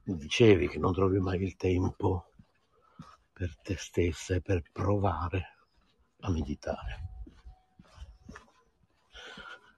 [0.03, 2.31] dicevi che non trovi mai il tempo
[3.31, 5.57] per te stessa e per provare
[6.21, 7.07] a meditare.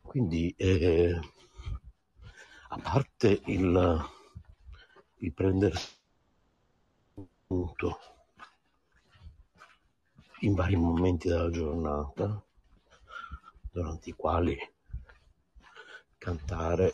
[0.01, 1.19] Quindi, eh,
[2.69, 4.09] a parte il,
[5.17, 5.95] il prendersi
[7.47, 7.99] punto
[10.39, 12.43] in vari momenti della giornata,
[13.71, 14.57] durante i quali
[16.21, 16.93] cantare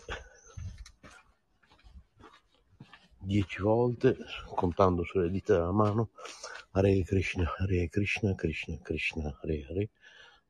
[3.19, 4.15] dieci volte,
[4.55, 6.11] contando sulle dita della mano,
[6.71, 9.89] Hare Krishna, Hare Krishna, Krishna Krishna, Hare Hare,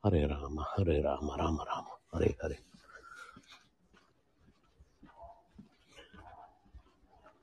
[0.02, 2.64] Hare Rama, Hare Rama, Rama Rama, Hare Hare.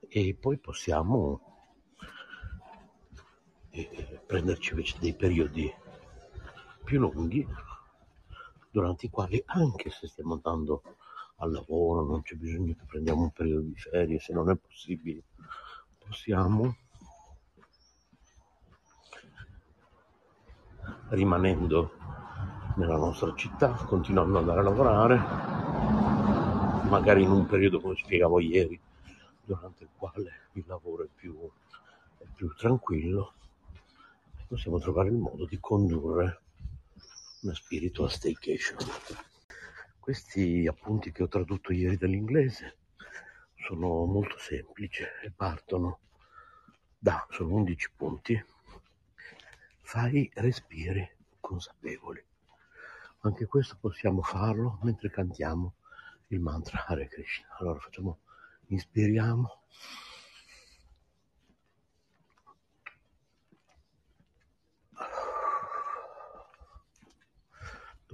[0.07, 1.41] E poi possiamo
[3.71, 5.69] eh, prenderci invece dei periodi
[6.85, 7.45] più lunghi
[8.71, 10.81] durante i quali anche se stiamo andando
[11.37, 15.23] al lavoro non c'è bisogno che prendiamo un periodo di ferie se non è possibile
[15.97, 16.75] possiamo
[21.09, 21.91] rimanendo
[22.75, 25.17] nella nostra città, continuando ad andare a lavorare,
[26.89, 28.79] magari in un periodo come spiegavo ieri,
[29.43, 31.37] durante il quale il lavoro è più,
[32.17, 33.33] è più tranquillo,
[34.47, 36.41] possiamo trovare il modo di condurre
[37.41, 38.77] una spiritual staycation.
[40.05, 42.77] Questi appunti che ho tradotto ieri dall'inglese
[43.55, 46.01] sono molto semplici e partono
[46.95, 48.45] da, sono 11 punti,
[49.81, 52.23] fai respiri consapevoli.
[53.21, 55.73] Anche questo possiamo farlo mentre cantiamo
[56.27, 57.47] il mantra Hare Krishna.
[57.57, 58.19] Allora facciamo,
[58.67, 59.63] inspiriamo.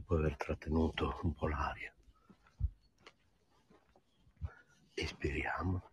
[0.02, 1.94] Dopo aver trattenuto un po' l'aria,
[4.96, 5.90] espiriamo.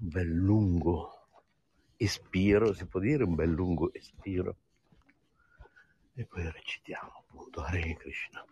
[0.00, 1.28] Un bel lungo
[1.96, 4.56] espiro, si può dire un bel lungo espiro.
[6.12, 8.44] E poi recitiamo appunto Hare Krishna,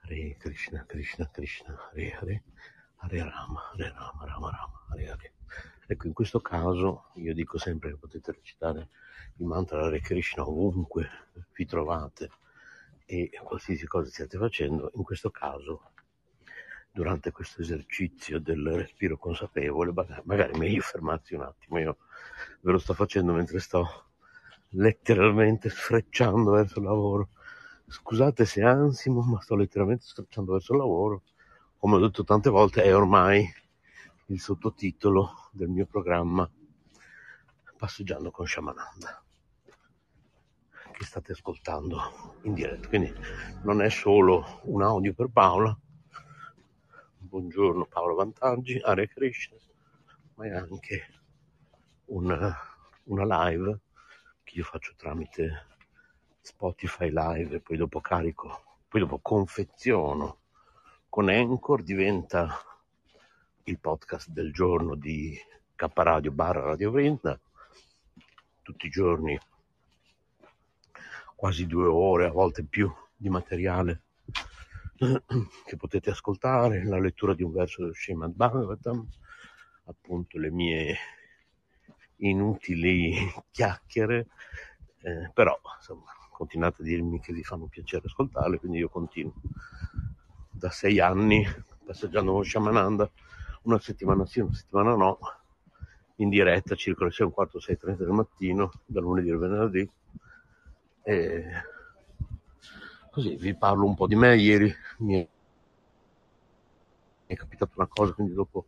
[0.00, 2.42] Hare Krishna, Krishna Krishna, Hare Hare,
[2.96, 5.32] Hare Rama, Hare Rama, Rama Rama, Hare Hare.
[5.86, 8.88] Ecco, in questo caso io dico sempre che potete recitare
[9.36, 11.08] il mantra Hare Krishna ovunque
[11.52, 12.28] vi trovate
[13.06, 15.92] e qualsiasi cosa stiate facendo, in questo caso
[16.90, 19.92] durante questo esercizio del respiro consapevole,
[20.24, 21.98] magari meglio fermarsi un attimo, io
[22.60, 24.06] ve lo sto facendo mentre sto
[24.70, 27.28] letteralmente sfrecciando verso il lavoro.
[27.86, 31.22] Scusate se ansimo, ma sto letteralmente sfrecciando verso il lavoro.
[31.76, 33.46] Come ho detto tante volte, è ormai
[34.26, 36.50] il sottotitolo del mio programma
[37.76, 39.25] Passeggiando con Shamananda
[40.96, 42.88] che state ascoltando in diretta.
[42.88, 43.12] Quindi
[43.64, 45.78] non è solo un audio per Paola,
[47.18, 49.58] buongiorno Paolo Vantaggi, Hare Krishna,
[50.36, 51.06] ma è anche
[52.06, 52.56] una,
[53.04, 53.78] una live
[54.42, 55.66] che io faccio tramite
[56.40, 60.38] Spotify Live e poi dopo carico, poi dopo confeziono
[61.10, 62.58] con Anchor, diventa
[63.64, 65.38] il podcast del giorno di
[65.74, 67.38] K Radio barra Radio Vrinda,
[68.62, 69.38] tutti i giorni
[71.36, 74.02] quasi due ore, a volte più, di materiale
[74.98, 79.06] che potete ascoltare, la lettura di un verso dello Srimad Bhagavatam,
[79.84, 80.96] appunto le mie
[82.16, 83.14] inutili
[83.52, 84.26] chiacchiere,
[85.02, 89.34] eh, però insomma continuate a dirmi che vi fanno piacere ascoltarle, quindi io continuo
[90.50, 91.46] da sei anni
[91.84, 93.10] passeggiando con Shamananda,
[93.62, 95.18] una settimana sì, una settimana no,
[96.16, 99.90] in diretta circa le 6 un quarto, 6.30 del mattino, da lunedì al venerdì.
[101.08, 101.44] E
[103.12, 104.34] così vi parlo un po' di me.
[104.34, 105.28] Ieri mi
[107.26, 108.66] è capitata una cosa, quindi dopo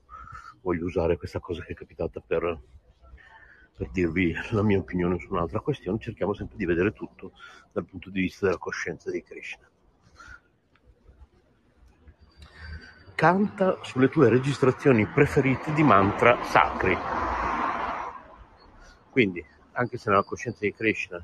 [0.60, 2.60] voglio usare questa cosa che è capitata per,
[3.76, 5.98] per dirvi la mia opinione su un'altra questione.
[5.98, 7.32] Cerchiamo sempre di vedere tutto
[7.72, 9.68] dal punto di vista della coscienza di Krishna.
[13.16, 16.96] Canta sulle tue registrazioni preferite di mantra sacri.
[19.10, 21.20] Quindi, anche se nella coscienza di Krishna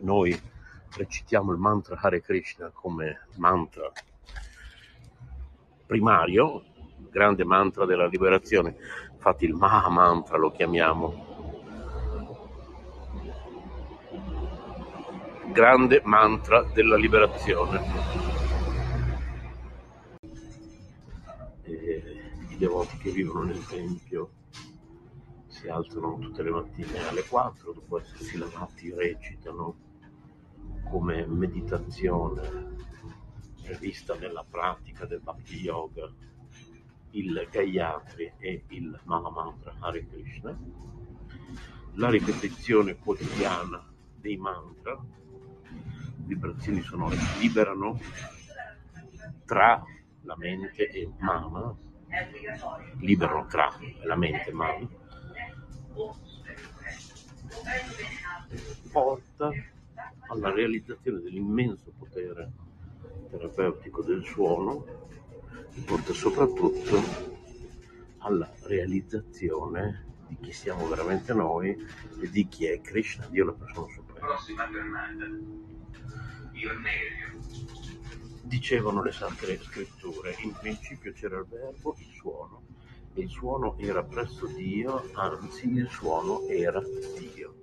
[0.00, 0.38] noi
[0.96, 3.90] recitiamo il mantra Hare Krishna come mantra
[5.86, 6.64] primario,
[7.10, 8.76] grande mantra della liberazione,
[9.12, 11.26] infatti il Maha Mantra lo chiamiamo.
[15.50, 17.80] Grande mantra della liberazione.
[21.62, 22.02] E
[22.50, 24.32] I devoti che vivono nel Tempio
[25.46, 29.87] si alzano tutte le mattine alle 4, dopo essersi lavati recitano
[30.88, 32.76] come meditazione
[33.62, 36.10] prevista nella pratica del Bhakti Yoga
[37.10, 40.56] il Gayatri e il Mahamantra Hare Krishna,
[41.94, 43.84] la ripetizione quotidiana
[44.14, 44.98] dei mantra,
[46.16, 47.98] vibrazioni sonore liberano
[49.44, 49.82] tra
[50.22, 51.74] la mente e Mama,
[52.98, 53.72] liberano tra
[54.02, 54.88] la mente e Mama,
[58.90, 59.50] porta
[60.28, 62.50] alla realizzazione dell'immenso potere
[63.30, 64.84] terapeutico del suono
[65.74, 67.36] e porta soprattutto
[68.18, 71.70] alla realizzazione di chi siamo veramente noi
[72.20, 74.26] e di chi è Krishna, Dio la persona suprema.
[78.42, 82.62] Dicevano le sacre scritture, in principio c'era il verbo, il suono,
[83.14, 86.82] e il suono era presso Dio, anzi il suono era
[87.18, 87.54] Dio.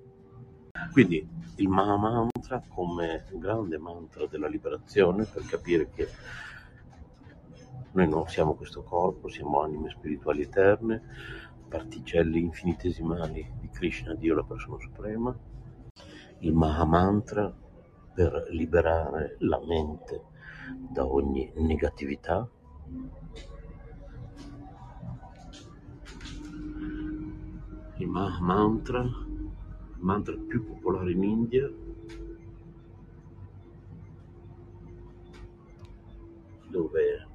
[0.92, 1.28] Quindi
[1.58, 6.08] il Mahamantra come grande mantra della liberazione per capire che
[7.92, 11.02] noi non siamo questo corpo, siamo anime spirituali eterne,
[11.70, 15.34] particelle infinitesimali di Krishna, Dio la persona suprema.
[16.40, 17.54] Il Mahamantra
[18.14, 20.24] per liberare la mente
[20.90, 22.48] da ogni negatività.
[27.98, 29.04] Il Mahamantra
[30.00, 31.72] mantra più popolare in India,
[36.68, 37.28] dove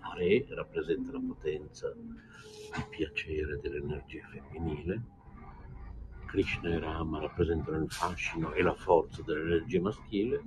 [0.00, 5.02] Hare rappresenta la potenza di piacere dell'energia femminile,
[6.26, 10.42] Krishna e Rama rappresentano il fascino e la forza dell'energia maschile.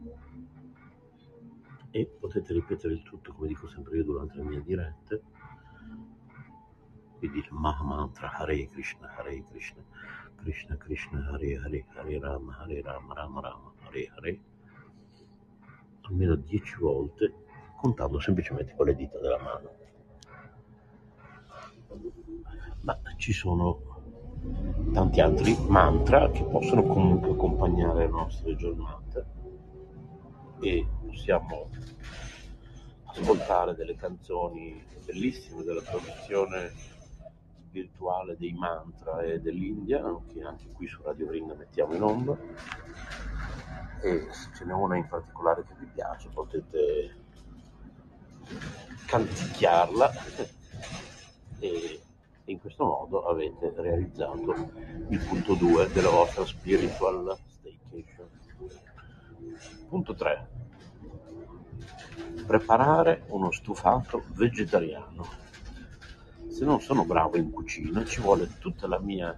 [1.91, 5.21] E potete ripetere il tutto come dico sempre io durante le mie dirette.
[7.17, 9.83] Quindi il Mahamantra Hare Krishna Hare Krishna
[10.41, 14.39] Krishna Krishna Hare Hare Hare Rama Hare Rama Rama Rama Hare Hare.
[16.01, 17.33] Almeno dieci volte
[17.77, 19.69] contando semplicemente con le dita della mano.
[22.81, 23.87] Ma ci sono
[24.93, 29.25] tanti altri mantra che possono comunque accompagnare le nostre giornate
[30.61, 31.69] e possiamo
[33.05, 36.71] ascoltare delle canzoni bellissime della tradizione
[37.69, 42.37] spirituale dei mantra e dell'India, che anche qui su Radio Vrinda mettiamo in onda.
[44.01, 47.15] E se ce n'è una in particolare che vi piace potete
[49.05, 50.11] canticchiarla
[51.59, 52.01] e
[52.45, 54.71] in questo modo avete realizzato
[55.09, 58.27] il punto 2 della vostra spiritual staycation.
[59.89, 60.47] Punto 3.
[62.47, 65.48] Preparare uno stufato vegetariano.
[66.59, 69.33] Se non sono bravo in cucina ci vuole tutta la mia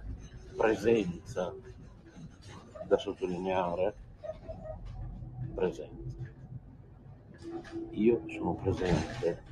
[0.56, 1.54] presenza
[2.84, 3.94] da sottolineare
[5.54, 6.32] presenza.
[7.90, 9.44] Io sono presente.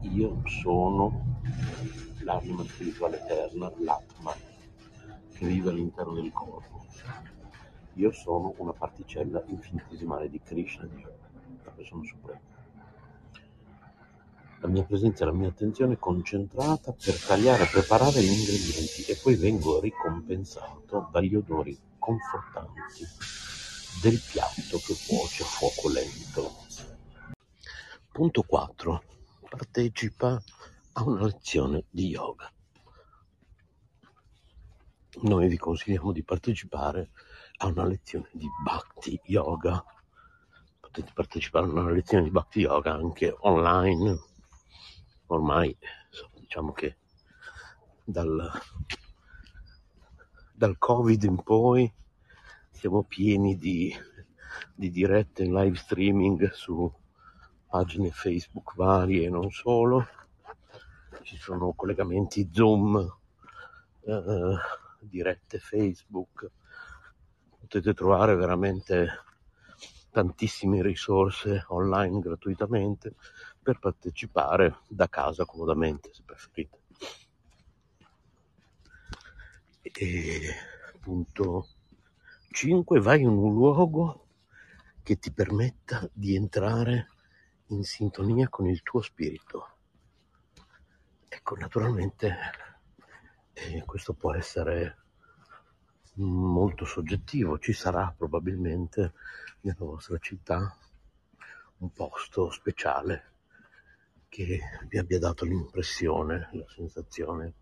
[0.00, 1.40] Io sono
[2.18, 4.34] l'anima spirituale eterna, l'Atma.
[5.32, 6.84] che vive all'interno del corpo.
[7.94, 11.10] Io sono una particella infinitesimale di Krishna, Dio,
[11.64, 12.53] la persona suprema.
[14.64, 19.16] La mia presenza e la mia attenzione concentrata per tagliare e preparare gli ingredienti e
[19.22, 23.04] poi vengo ricompensato dagli odori confortanti
[24.00, 26.50] del piatto che cuoce a fuoco lento.
[28.10, 29.02] Punto 4.
[29.50, 30.42] Partecipa
[30.94, 32.50] a una lezione di yoga.
[35.20, 37.10] Noi vi consigliamo di partecipare
[37.58, 39.84] a una lezione di Bhakti Yoga.
[40.80, 44.32] Potete partecipare a una lezione di Bhakti Yoga anche online.
[45.26, 45.76] Ormai
[46.38, 46.96] diciamo che
[48.04, 48.50] dal,
[50.52, 51.90] dal Covid in poi
[52.70, 53.94] siamo pieni di,
[54.74, 56.92] di dirette in live streaming su
[57.66, 60.06] pagine Facebook varie e non solo.
[61.22, 62.96] Ci sono collegamenti Zoom,
[64.02, 64.56] eh,
[65.00, 66.50] dirette Facebook.
[67.58, 69.08] Potete trovare veramente
[70.10, 73.14] tantissime risorse online gratuitamente
[73.64, 76.78] per partecipare da casa comodamente se preferite.
[79.80, 80.54] E
[81.00, 81.68] punto
[82.50, 84.26] 5 vai in un luogo
[85.02, 87.08] che ti permetta di entrare
[87.68, 89.76] in sintonia con il tuo spirito.
[91.26, 92.36] Ecco, naturalmente
[93.54, 94.98] eh, questo può essere
[96.16, 99.14] molto soggettivo, ci sarà probabilmente
[99.62, 100.76] nella vostra città
[101.78, 103.32] un posto speciale
[104.34, 107.52] che vi abbia dato l'impressione, la sensazione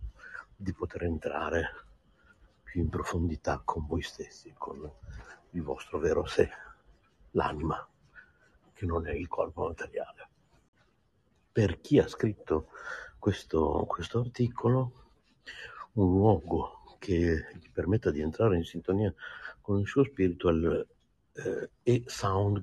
[0.56, 1.68] di poter entrare
[2.62, 4.90] più in profondità con voi stessi, con
[5.50, 6.48] il vostro vero sé,
[7.32, 7.86] l'anima,
[8.72, 10.28] che non è il corpo materiale.
[11.52, 12.68] Per chi ha scritto
[13.18, 14.92] questo, questo articolo,
[15.92, 19.12] un luogo che gli permetta di entrare in sintonia
[19.60, 20.86] con il suo spirito il
[21.34, 22.62] eh, e Sound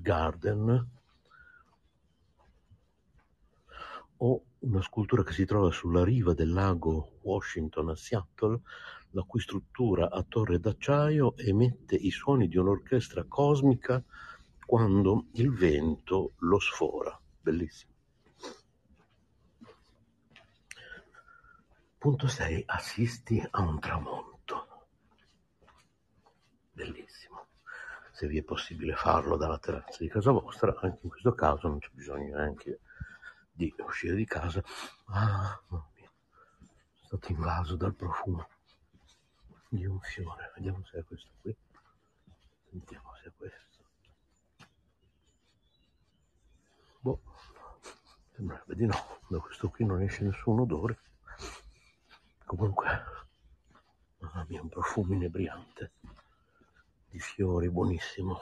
[4.20, 8.60] Garden o una scultura che si trova sulla riva del lago Washington a Seattle,
[9.12, 14.02] la cui struttura a torre d'acciaio emette i suoni di un'orchestra cosmica
[14.66, 17.18] quando il vento lo sfora.
[17.40, 17.92] Bellissimo.
[21.96, 22.62] Punto 6.
[22.66, 24.86] Assisti a un tramonto.
[26.72, 27.46] Bellissimo.
[28.12, 31.78] Se vi è possibile farlo dalla terrazza di casa vostra, anche in questo caso non
[31.78, 32.80] c'è bisogno neanche
[33.60, 34.62] di uscire di casa.
[35.06, 36.10] Ah, mamma mia.
[36.94, 38.48] Sono stato invaso dal profumo
[39.68, 40.52] di un fiore.
[40.54, 41.54] Vediamo se è questo qui.
[42.70, 43.84] Sentiamo se è questo.
[47.00, 47.20] Boh,
[48.34, 49.18] sembrerebbe di no.
[49.28, 50.98] Da questo qui non esce nessun odore.
[52.46, 52.86] Comunque,
[54.18, 55.92] mamma mia, un profumo inebriante
[57.10, 58.40] di fiori, buonissimo.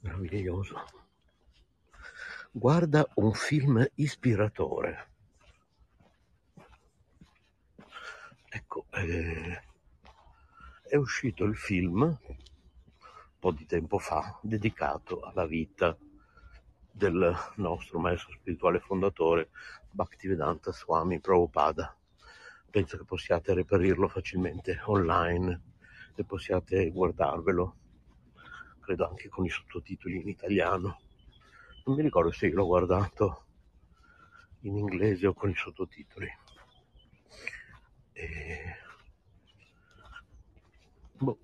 [0.00, 1.01] Meraviglioso.
[2.54, 5.08] Guarda un film ispiratore.
[8.50, 9.62] Ecco, eh,
[10.82, 12.18] è uscito il film un
[13.38, 15.96] po' di tempo fa dedicato alla vita
[16.90, 19.48] del nostro maestro spirituale fondatore
[19.90, 21.96] Bhaktivedanta Swami Prabhupada.
[22.68, 25.58] Penso che possiate reperirlo facilmente online
[26.14, 27.76] e possiate guardarvelo,
[28.80, 31.00] credo anche con i sottotitoli in italiano.
[31.84, 33.44] Non mi ricordo se io l'ho guardato
[34.60, 36.30] in inglese o con i sottotitoli.
[38.12, 38.76] E...
[41.18, 41.38] Boh.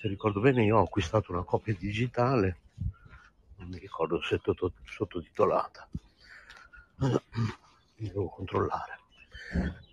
[0.00, 2.58] Se ricordo bene io ho acquistato una copia digitale,
[3.56, 4.40] non mi ricordo se è
[4.84, 5.88] sottotitolata,
[7.96, 9.00] devo controllare.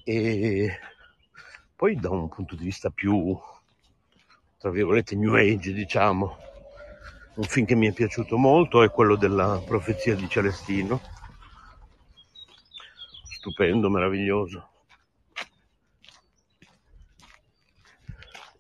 [0.04, 0.80] E
[1.76, 3.36] poi da un punto di vista più,
[4.58, 6.38] tra virgolette, new age, diciamo,
[7.36, 11.02] un film che mi è piaciuto molto è quello della profezia di Celestino.
[13.24, 14.70] Stupendo, meraviglioso.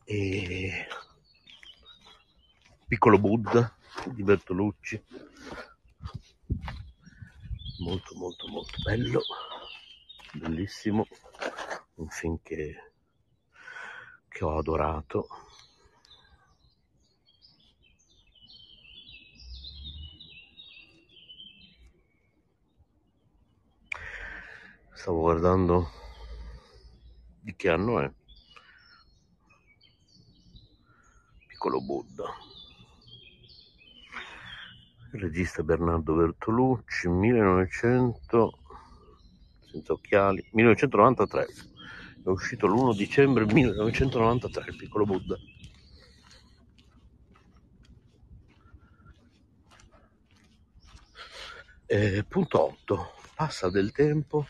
[0.05, 0.87] E
[2.87, 3.73] Piccolo Buddha
[4.07, 5.01] di Bertolucci.
[7.79, 9.21] Molto molto molto bello,
[10.33, 11.07] bellissimo,
[11.95, 12.91] un film che,
[14.27, 15.27] che ho adorato.
[25.01, 25.89] Stavo guardando
[27.39, 28.11] di che anno è.
[31.47, 32.25] Piccolo Buddha.
[35.13, 38.59] Il regista Bernardo Bertolucci, 1900,
[39.71, 41.47] senza occhiali, 1993.
[42.23, 45.35] È uscito l'1 dicembre 1993, il piccolo Buddha.
[51.87, 53.13] Eh, punto 8.
[53.33, 54.45] Passa del tempo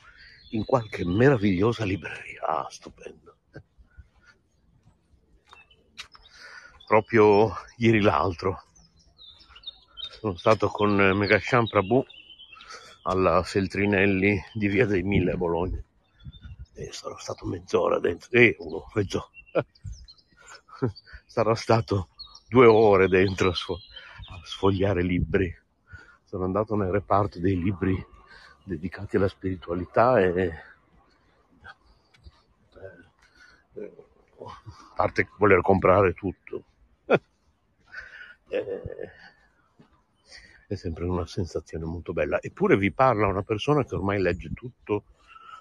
[0.51, 2.41] in qualche meravigliosa libreria.
[2.45, 3.37] Ah, stupendo.
[6.85, 8.63] Proprio ieri l'altro
[10.19, 12.05] sono stato con Megasham Prabhu
[13.03, 15.81] alla Feltrinelli di Via dei Mille a Bologna
[16.73, 19.29] e sarò stato mezz'ora dentro, e uno, mezz'ora.
[21.25, 22.09] sarò stato
[22.47, 23.55] due ore dentro a
[24.43, 25.53] sfogliare libri.
[26.23, 28.05] Sono andato nel reparto dei libri
[28.63, 30.53] dedicati alla spiritualità e
[33.73, 33.91] eh,
[34.43, 36.63] a parte voler comprare tutto.
[38.51, 39.09] Eh,
[40.67, 42.41] è sempre una sensazione molto bella.
[42.41, 45.05] Eppure vi parla una persona che ormai legge tutto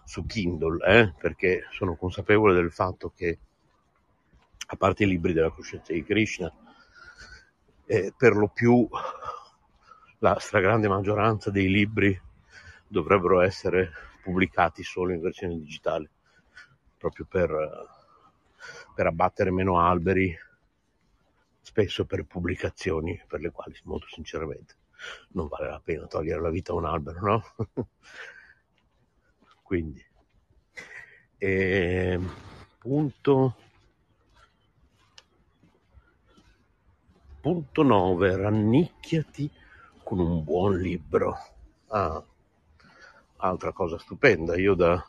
[0.05, 3.39] su Kindle eh, perché sono consapevole del fatto che
[4.67, 6.53] a parte i libri della coscienza di Krishna
[7.87, 8.89] eh, per lo più
[10.19, 12.21] la stragrande maggioranza dei libri
[12.91, 13.93] dovrebbero essere
[14.23, 16.11] pubblicati solo in versione digitale,
[16.99, 17.51] proprio per,
[18.95, 20.37] per abbattere meno alberi,
[21.61, 24.75] spesso per pubblicazioni per le quali molto sinceramente
[25.29, 27.43] non vale la pena togliere la vita a un albero, no?
[29.63, 30.05] Quindi,
[31.39, 32.21] e,
[32.79, 33.55] punto,
[37.41, 39.51] punto 9, rannicchiati
[40.03, 41.37] con un buon libro.
[41.89, 42.23] Ah,
[43.41, 44.57] altra cosa stupenda.
[44.57, 45.05] Io da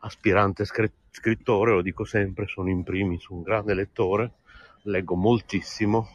[0.00, 4.32] aspirante scrittore, lo dico sempre, sono in primis un grande lettore,
[4.82, 6.08] leggo moltissimo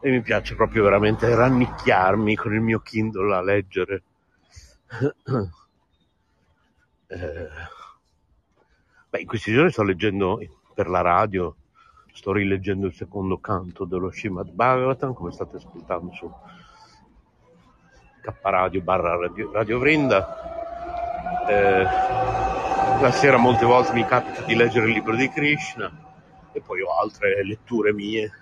[0.00, 4.02] e mi piace proprio veramente rannicchiarmi con il mio Kindle a leggere.
[7.06, 7.48] eh,
[9.08, 10.40] beh, in questi giorni sto leggendo
[10.74, 11.54] per la radio,
[12.12, 16.30] sto rileggendo il secondo canto dello Srimad Bhagavatam, come state ascoltando su
[18.22, 21.44] K Radio barra Radio, Radio Vrinda.
[21.48, 25.90] Eh, la sera molte volte mi capita di leggere il libro di Krishna
[26.52, 28.36] e poi ho altre letture mie.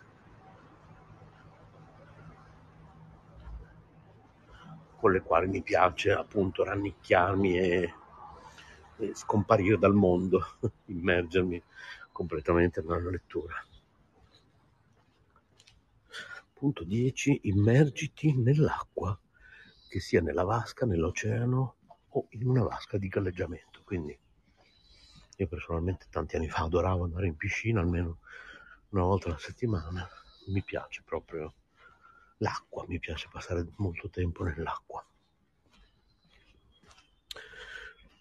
[5.01, 7.95] con le quali mi piace appunto rannicchiarmi e,
[8.99, 10.59] e scomparire dal mondo,
[10.93, 11.63] immergermi
[12.13, 13.55] completamente nella lettura.
[16.53, 17.41] Punto 10.
[17.45, 19.19] Immergiti nell'acqua
[19.91, 21.77] che sia nella vasca, nell'oceano
[22.11, 23.83] o in una vasca di galleggiamento.
[23.83, 24.17] Quindi
[25.37, 28.21] io personalmente tanti anni fa adoravo andare in piscina almeno
[28.91, 30.09] una volta alla settimana.
[30.47, 31.55] Mi piace proprio
[32.37, 35.05] l'acqua, mi piace passare molto tempo nell'acqua.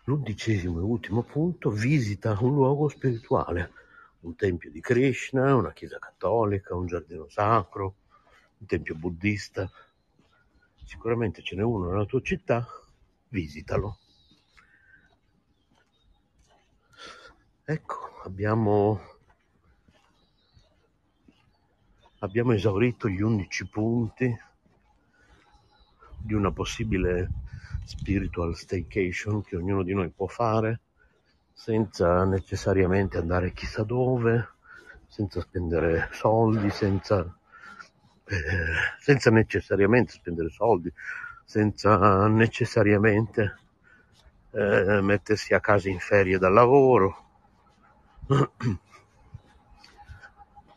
[0.06, 3.74] L'undicesimo e ultimo punto, visita un luogo spirituale,
[4.22, 7.96] un tempio di Krishna, una chiesa cattolica, un giardino sacro,
[8.58, 9.70] un tempio buddista,
[10.90, 12.66] sicuramente ce n'è uno nella tua città,
[13.28, 14.00] visitalo.
[17.64, 19.00] Ecco, abbiamo,
[22.22, 24.36] abbiamo esaurito gli 11 punti
[26.18, 27.34] di una possibile
[27.84, 30.80] spiritual staycation che ognuno di noi può fare
[31.54, 34.56] senza necessariamente andare chissà dove,
[35.06, 37.39] senza spendere soldi, senza
[39.00, 40.92] senza necessariamente spendere soldi,
[41.44, 43.58] senza necessariamente
[44.52, 47.26] eh, mettersi a casa in ferie dal lavoro.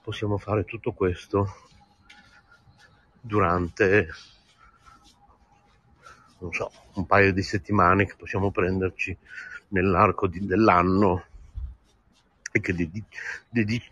[0.02, 1.54] Possiamo fare tutto questo
[3.20, 4.08] durante,
[6.38, 9.16] non so, un paio di settimane che possiamo prenderci
[9.68, 11.24] nell'arco di, dell'anno
[12.50, 12.74] e che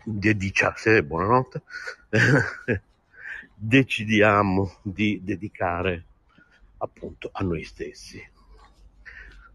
[0.03, 1.61] dedicasse, buonanotte,
[3.63, 6.05] decidiamo di dedicare
[6.77, 8.19] appunto a noi stessi.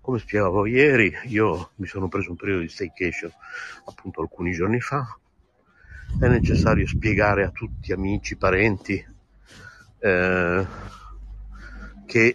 [0.00, 3.32] Come spiegavo ieri, io mi sono preso un periodo di staycation
[3.86, 5.18] appunto alcuni giorni fa.
[6.20, 9.04] È necessario spiegare a tutti, amici, parenti,
[9.98, 10.66] eh,
[12.06, 12.34] che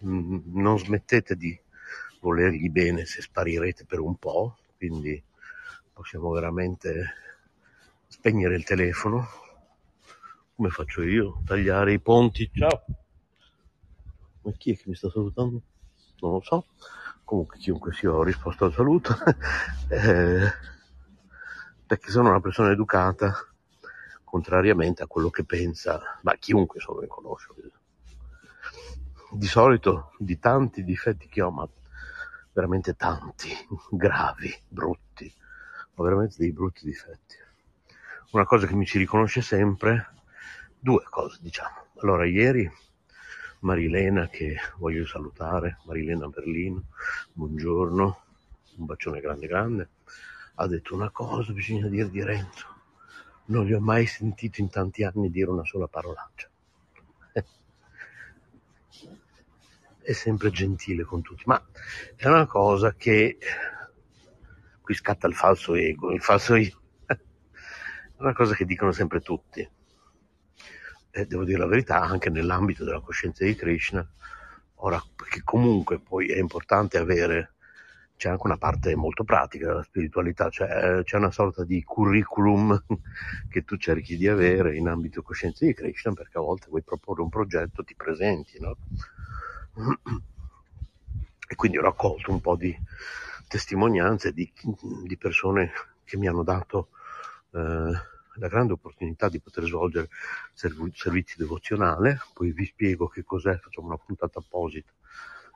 [0.00, 1.58] mh, non smettete di
[2.20, 5.20] volergli bene se sparirete per un po', quindi
[5.94, 7.14] possiamo veramente
[8.06, 9.40] spegnere il telefono,
[10.62, 11.42] come faccio io?
[11.44, 12.48] Tagliare i ponti?
[12.54, 12.84] Ciao!
[14.42, 15.60] Ma chi è che mi sta salutando?
[16.20, 16.66] Non lo so.
[17.24, 19.12] Comunque chiunque sia ho risposto al saluto.
[19.90, 20.52] eh,
[21.84, 23.34] perché sono una persona educata,
[24.22, 27.48] contrariamente a quello che pensa, ma chiunque solo mi conosce,
[29.32, 31.68] di solito di tanti difetti che ho, ma
[32.52, 33.48] veramente tanti,
[33.90, 35.34] gravi, brutti,
[35.94, 37.34] ho veramente dei brutti difetti.
[38.30, 40.20] Una cosa che mi ci riconosce sempre,
[40.82, 41.86] due cose diciamo.
[42.00, 42.68] Allora, ieri
[43.60, 46.86] Marilena, che voglio salutare, Marilena Berlino,
[47.32, 48.22] buongiorno,
[48.78, 49.90] un bacione grande grande,
[50.56, 52.66] ha detto una cosa, bisogna dire di Renzo.
[53.44, 56.50] Non gli ho mai sentito in tanti anni dire una sola parolaccia.
[60.02, 61.64] È sempre gentile con tutti, ma
[62.16, 63.38] è una cosa che
[64.80, 66.80] qui scatta il falso ego, il falso io.
[67.06, 67.16] È
[68.16, 69.80] una cosa che dicono sempre tutti.
[71.14, 74.06] E devo dire la verità, anche nell'ambito della coscienza di Krishna,
[74.76, 77.52] ora, perché comunque poi è importante avere
[78.22, 82.80] c'è anche una parte molto pratica della spiritualità, cioè c'è una sorta di curriculum
[83.50, 87.22] che tu cerchi di avere in ambito coscienza di Krishna perché a volte vuoi proporre
[87.22, 88.76] un progetto, ti presenti, no?
[91.52, 92.74] E quindi ho raccolto un po' di
[93.46, 94.50] testimonianze di,
[95.04, 95.70] di persone
[96.02, 96.88] che mi hanno dato
[97.50, 97.92] eh,
[98.36, 100.08] la grande opportunità di poter svolgere
[100.54, 104.92] serv- servizio devozionale, poi vi spiego che cos'è, facciamo una puntata apposita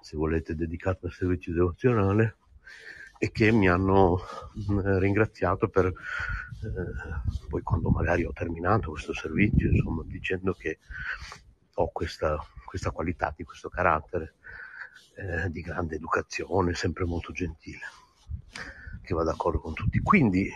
[0.00, 2.36] se volete dedicata al servizio devozionale
[3.18, 4.20] e che mi hanno
[4.66, 5.92] mh, ringraziato per eh,
[7.48, 10.78] poi quando magari ho terminato questo servizio, insomma, dicendo che
[11.74, 14.34] ho questa, questa qualità, di questo carattere
[15.16, 17.80] eh, di grande educazione, sempre molto gentile,
[19.02, 20.00] che va d'accordo con tutti.
[20.00, 20.50] Quindi,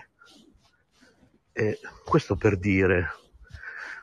[1.60, 3.10] eh, questo per dire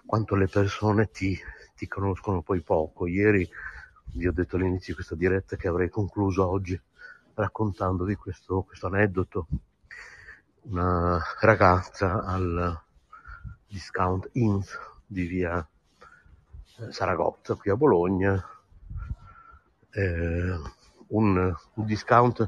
[0.05, 1.35] quanto le persone ti,
[1.75, 3.07] ti conoscono poi poco.
[3.07, 3.49] Ieri
[4.13, 6.79] vi ho detto all'inizio di questa diretta che avrei concluso oggi
[7.33, 9.47] raccontandovi questo, questo aneddoto.
[10.69, 12.79] Una ragazza al
[13.67, 14.77] discount Inf
[15.07, 15.67] di via
[16.89, 18.45] Saragozza qui a Bologna,
[19.89, 20.55] eh,
[21.07, 22.47] un, un discount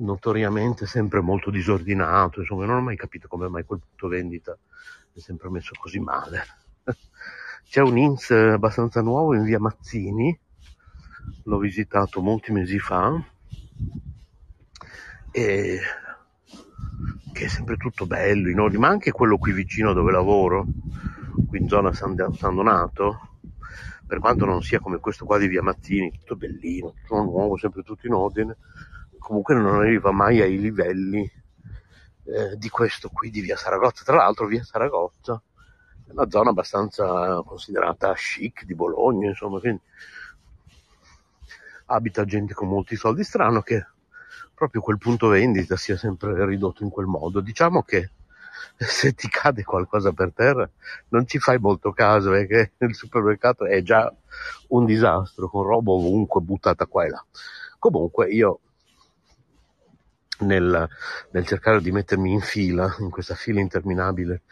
[0.00, 4.56] notoriamente sempre molto disordinato, insomma non ho mai capito come mai quel punto vendita
[5.12, 6.42] è sempre messo così male.
[7.68, 10.36] C'è un INS abbastanza nuovo in via Mazzini,
[11.44, 13.22] l'ho visitato molti mesi fa,
[15.30, 15.78] e
[17.32, 20.66] che è sempre tutto bello in ordine, ma anche quello qui vicino dove lavoro,
[21.46, 23.36] qui in zona San, San Donato,
[24.04, 27.82] per quanto non sia come questo qua di Via Mazzini, tutto bellino, tutto nuovo, sempre
[27.82, 28.56] tutto in ordine,
[29.20, 31.30] comunque non arriva mai ai livelli
[32.24, 34.02] eh, di questo qui di Via Saragozza.
[34.02, 35.40] Tra l'altro Via Saragozza
[36.06, 39.80] è una zona abbastanza considerata chic di Bologna, insomma, quindi
[41.86, 43.86] abita gente con molti soldi, strano che
[44.54, 47.40] proprio quel punto vendita sia sempre ridotto in quel modo.
[47.40, 48.10] Diciamo che
[48.76, 50.68] se ti cade qualcosa per terra
[51.08, 54.12] non ci fai molto caso perché il supermercato è già
[54.68, 57.24] un disastro con roba ovunque buttata qua e là.
[57.78, 58.60] Comunque io
[60.40, 60.88] nel,
[61.30, 64.42] nel cercare di mettermi in fila, in questa fila interminabile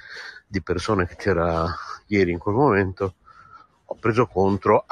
[0.46, 1.66] di persone che c'era
[2.06, 3.14] ieri in quel momento,
[3.84, 4.84] ho preso contro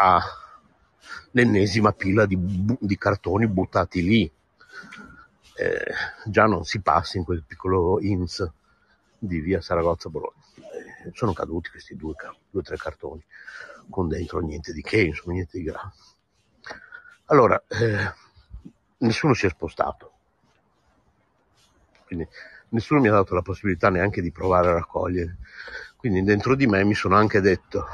[1.32, 2.36] all'ennesima pila di,
[2.78, 4.31] di cartoni buttati lì
[5.56, 5.93] eh,
[6.27, 8.51] già non si passa in quel piccolo INS
[9.18, 10.43] di via Saragozza Bologna.
[10.56, 12.14] Eh, sono caduti questi due
[12.52, 13.24] o tre cartoni
[13.89, 15.93] con dentro niente di che, insomma niente di grave.
[17.27, 18.12] Allora, eh,
[18.98, 20.15] nessuno si è spostato,
[22.07, 22.27] quindi
[22.69, 25.39] nessuno mi ha dato la possibilità neanche di provare a raccogliere.
[25.97, 27.85] Quindi dentro di me mi sono anche detto,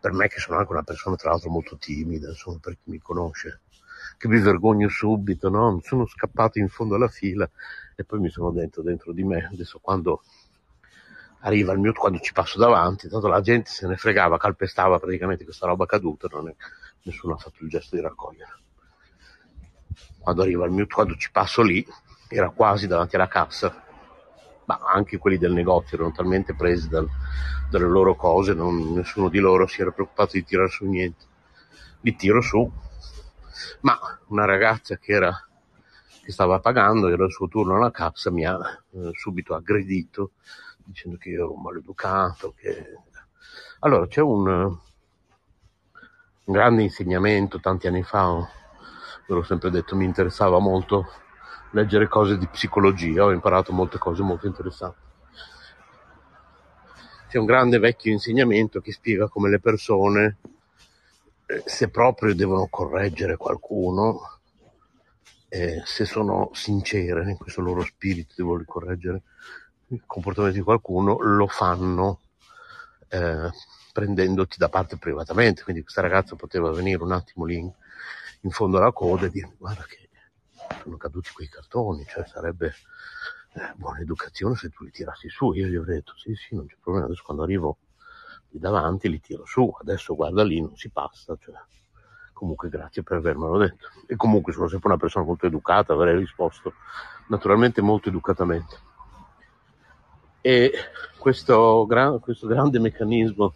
[0.00, 2.98] per me che sono anche una persona tra l'altro molto timida, insomma per chi mi
[2.98, 3.60] conosce,
[4.18, 5.80] che mi vergogno subito, no?
[5.82, 7.48] Sono scappato in fondo alla fila
[7.94, 10.22] e poi mi sono detto dentro di me, adesso quando
[11.40, 15.44] arriva il mio, quando ci passo davanti, tanto la gente se ne fregava, calpestava praticamente
[15.44, 16.54] questa roba caduta, non è,
[17.02, 18.62] nessuno ha fatto il gesto di raccogliere.
[20.18, 21.86] Quando arriva il mio, quando ci passo lì,
[22.28, 23.82] era quasi davanti alla cassa,
[24.66, 27.08] ma anche quelli del negozio erano talmente presi dal,
[27.70, 31.24] dalle loro cose, non, nessuno di loro si era preoccupato di tirare su niente.
[32.00, 32.70] Li tiro su,
[33.80, 33.98] ma
[34.28, 35.32] una ragazza che, era,
[36.22, 40.32] che stava pagando, era il suo turno alla cassa, mi ha eh, subito aggredito
[40.84, 42.54] dicendo che ero un maleducato.
[42.56, 42.98] Che...
[43.80, 44.78] Allora c'è un, un,
[46.44, 48.36] grande insegnamento tanti anni fa,
[49.26, 51.06] ve l'ho sempre detto, mi interessava molto
[51.74, 55.02] leggere cose di psicologia, ho imparato molte cose molto interessanti.
[57.28, 60.36] C'è un grande vecchio insegnamento che spiega come le persone
[61.46, 64.38] eh, se proprio devono correggere qualcuno,
[65.48, 69.22] eh, se sono sincere in questo loro spirito di voler correggere
[69.88, 72.20] il comportamento di qualcuno, lo fanno
[73.08, 73.50] eh,
[73.92, 75.64] prendendoti da parte privatamente.
[75.64, 77.70] Quindi questa ragazza poteva venire un attimo lì in,
[78.42, 80.03] in fondo alla coda e dire guarda che
[80.82, 82.74] sono caduti quei cartoni, cioè sarebbe
[83.54, 85.52] eh, buona educazione se tu li tirassi su.
[85.52, 87.78] Io gli avrei detto sì sì, non c'è problema, adesso quando arrivo
[88.50, 91.36] lì davanti li tiro su, adesso guarda lì, non si passa.
[91.38, 91.54] Cioè.
[92.32, 93.88] Comunque grazie per avermelo detto.
[94.06, 96.74] E comunque sono sempre una persona molto educata, avrei risposto
[97.28, 98.76] naturalmente molto educatamente.
[100.40, 100.72] E
[101.16, 103.54] questo, gran, questo grande meccanismo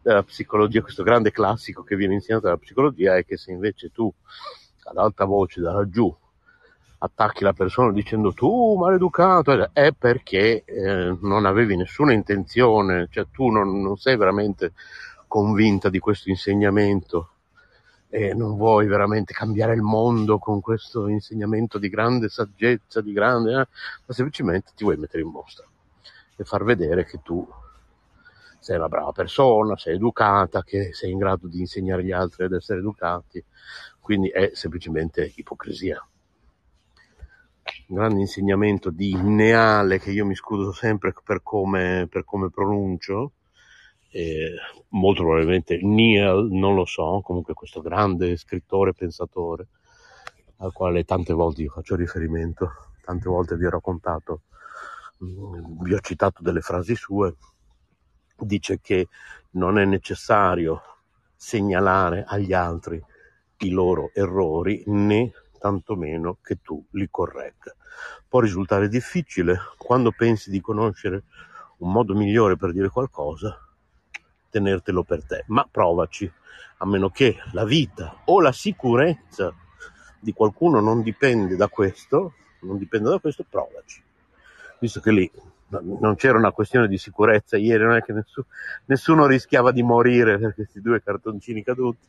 [0.00, 4.12] della psicologia, questo grande classico che viene insegnato dalla psicologia è che se invece tu
[4.84, 6.14] ad alta voce da laggiù
[7.04, 13.48] attacchi la persona dicendo tu maleducato è perché eh, non avevi nessuna intenzione, cioè tu
[13.48, 14.72] non, non sei veramente
[15.26, 17.30] convinta di questo insegnamento
[18.08, 23.52] e non vuoi veramente cambiare il mondo con questo insegnamento di grande saggezza, di grande,
[23.52, 23.56] eh,
[24.06, 25.66] ma semplicemente ti vuoi mettere in mostra
[26.36, 27.46] e far vedere che tu
[28.60, 32.52] sei una brava persona, sei educata, che sei in grado di insegnare agli altri ad
[32.52, 33.42] essere educati,
[33.98, 36.06] quindi è semplicemente ipocrisia.
[37.86, 43.32] Grande insegnamento di Neale che io mi scuso sempre per come, per come pronuncio,
[44.10, 44.54] eh,
[44.90, 49.68] molto probabilmente Neil, non lo so, comunque questo grande scrittore, pensatore,
[50.58, 52.70] al quale tante volte io faccio riferimento,
[53.02, 54.42] tante volte vi ho raccontato
[55.22, 57.36] vi ho citato delle frasi sue,
[58.36, 59.08] dice che
[59.50, 60.82] non è necessario
[61.36, 63.02] segnalare agli altri
[63.58, 65.32] i loro errori né
[65.62, 67.72] tantomeno che tu li corregga.
[68.28, 71.22] Può risultare difficile quando pensi di conoscere
[71.78, 73.56] un modo migliore per dire qualcosa,
[74.50, 76.30] tenertelo per te, ma provaci,
[76.78, 79.54] a meno che la vita o la sicurezza
[80.18, 84.02] di qualcuno non dipende da questo, non dipende da questo, provaci
[84.82, 85.30] visto che lì
[85.78, 88.46] non c'era una questione di sicurezza ieri, non è che nessuno,
[88.86, 92.06] nessuno rischiava di morire per questi due cartoncini caduti.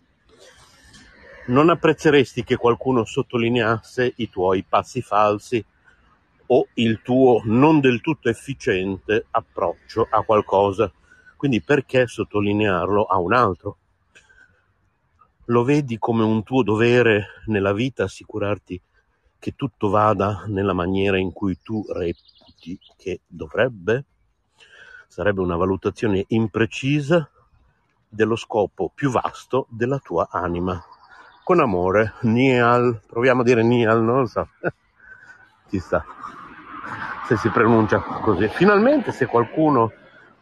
[1.46, 5.64] Non apprezzeresti che qualcuno sottolineasse i tuoi passi falsi
[6.48, 10.90] o il tuo non del tutto efficiente approccio a qualcosa.
[11.36, 13.78] Quindi perché sottolinearlo a un altro?
[15.48, 18.82] Lo vedi come un tuo dovere nella vita assicurarti
[19.38, 24.06] che tutto vada nella maniera in cui tu reputi che dovrebbe,
[25.10, 27.30] sarebbe una valutazione imprecisa
[28.08, 30.82] dello scopo più vasto della tua anima.
[31.44, 34.48] Con amore, Nial, proviamo a dire Nial, non lo so,
[35.70, 36.06] ci sta,
[37.26, 38.48] se si pronuncia così.
[38.48, 39.92] Finalmente, se qualcuno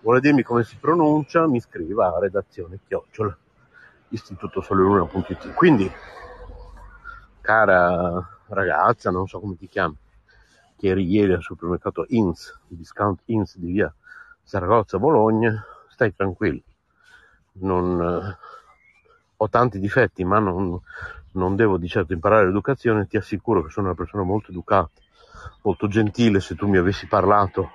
[0.01, 3.35] vuole dirmi come si pronuncia, mi scriva a redazione chiocciola,
[4.09, 5.53] istituto soleluna.it.
[5.53, 5.91] Quindi,
[7.41, 9.97] cara ragazza, non so come ti chiami,
[10.77, 13.91] che eri ieri al supermercato Inns, discount Inns di via
[14.43, 16.61] Saragozza Bologna, stai tranquillo.
[17.53, 18.37] Non, eh,
[19.43, 20.79] ho tanti difetti, ma non,
[21.31, 24.91] non devo di certo imparare l'educazione, ti assicuro che sono una persona molto educata,
[25.63, 27.71] molto gentile, se tu mi avessi parlato,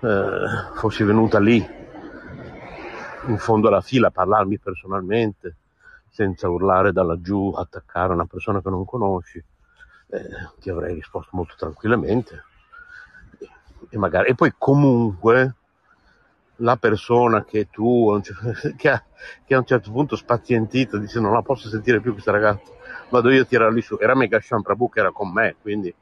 [0.00, 1.64] eh, fossi venuta lì,
[3.26, 5.56] in fondo alla fila, a parlarmi personalmente,
[6.08, 9.44] senza urlare da laggiù, attaccare una persona che non conosci,
[10.08, 10.20] eh,
[10.60, 12.42] ti avrei risposto molto tranquillamente.
[13.90, 15.56] E, magari, e poi comunque
[16.64, 18.20] la persona che tu
[18.76, 19.02] che, ha,
[19.44, 22.72] che a un certo punto spazientita dice non la posso sentire più questa ragazza
[23.10, 25.94] vado io a tirarli su era Megasham Prabhu che era con me quindi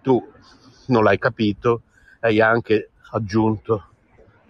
[0.00, 0.26] tu
[0.86, 1.82] non l'hai capito
[2.20, 3.84] hai anche aggiunto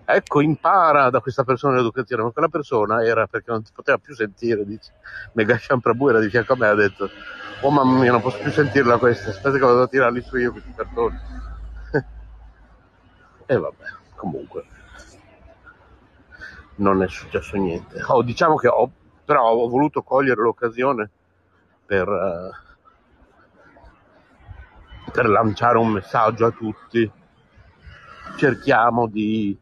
[0.04, 4.14] ecco impara da questa persona l'educazione ma quella persona era perché non ti poteva più
[4.14, 4.92] sentire dice
[5.32, 7.10] Megasham Prabhu era di fianco a me ha detto
[7.62, 9.30] Oh mamma mia, non posso più sentirla questa.
[9.30, 11.18] Aspetta che vado a tirarli su io questi cartoni.
[13.46, 13.84] e vabbè,
[14.14, 14.64] comunque.
[16.78, 18.02] Non è successo niente.
[18.06, 18.90] Oh, diciamo che ho,
[19.24, 21.10] però ho voluto cogliere l'occasione
[21.84, 22.50] per, uh,
[25.10, 27.10] per lanciare un messaggio a tutti.
[28.36, 29.58] Cerchiamo di,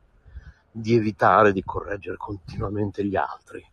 [0.70, 3.64] di evitare di correggere continuamente gli altri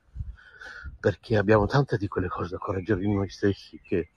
[1.03, 4.11] perché abbiamo tante di quelle cose da correggere in noi stessi che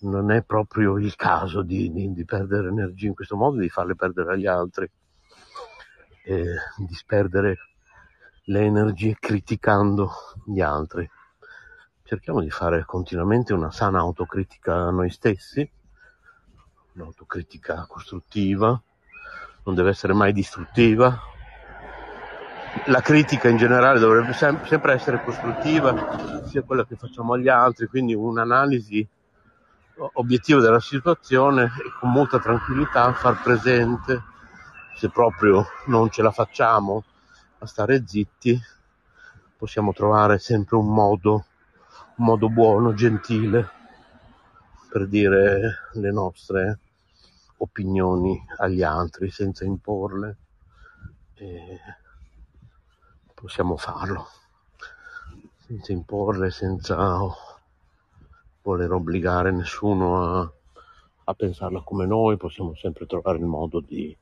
[0.00, 3.94] non è proprio il caso di, di, di perdere energia in questo modo, di farle
[3.94, 4.86] perdere agli altri,
[6.24, 6.44] e
[6.76, 7.56] di sperdere
[8.46, 10.10] le energie criticando
[10.44, 11.08] gli altri.
[12.02, 15.68] Cerchiamo di fare continuamente una sana autocritica a noi stessi,
[16.92, 18.80] un'autocritica costruttiva,
[19.64, 21.18] non deve essere mai distruttiva,
[22.86, 27.86] la critica in generale dovrebbe sem- sempre essere costruttiva, sia quella che facciamo agli altri,
[27.86, 29.08] quindi un'analisi
[30.14, 34.22] obiettiva della situazione e con molta tranquillità far presente,
[34.96, 37.04] se proprio non ce la facciamo
[37.64, 38.60] a stare zitti,
[39.56, 41.46] possiamo trovare sempre un modo,
[42.16, 43.70] un modo buono, gentile
[44.90, 46.78] per dire le nostre
[47.56, 50.36] opinioni agli altri senza imporle.
[51.34, 51.80] E
[53.32, 54.26] possiamo farlo
[55.66, 57.18] senza imporle, senza
[58.62, 60.52] voler obbligare nessuno a,
[61.24, 64.16] a pensarla come noi, possiamo sempre trovare il modo di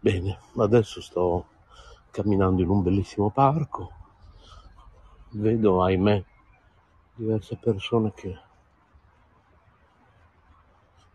[0.00, 1.46] Bene, adesso sto
[2.12, 3.92] camminando in un bellissimo parco,
[5.30, 6.24] vedo, ahimè,
[7.14, 8.38] diverse persone che,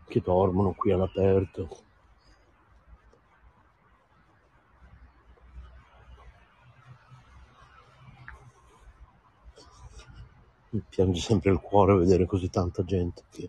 [0.06, 1.82] che dormono qui all'aperto.
[10.68, 13.48] Mi piange sempre il cuore vedere così tanta gente che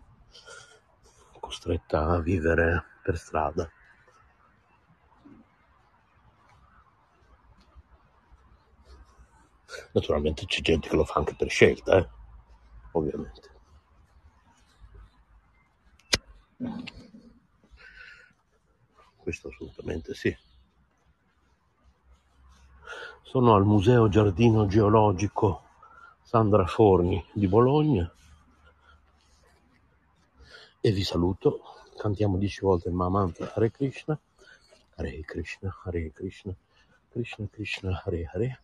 [1.46, 3.70] costretta a vivere per strada.
[9.92, 12.08] Naturalmente c'è gente che lo fa anche per scelta, eh?
[12.92, 13.54] ovviamente.
[19.16, 20.36] Questo assolutamente sì.
[23.22, 25.62] Sono al Museo Giardino Geologico
[26.22, 28.10] Sandra Forni di Bologna
[30.86, 31.62] e vi saluto.
[31.96, 34.16] Cantiamo dieci volte il Mahamantra Hare Krishna,
[34.94, 36.54] Hare Krishna, Hare Krishna,
[37.10, 38.60] Krishna Krishna, Hare Hare,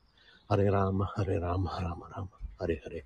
[0.47, 3.05] Hare Rama, Hare Rama, Rama Rama, Hare Hare.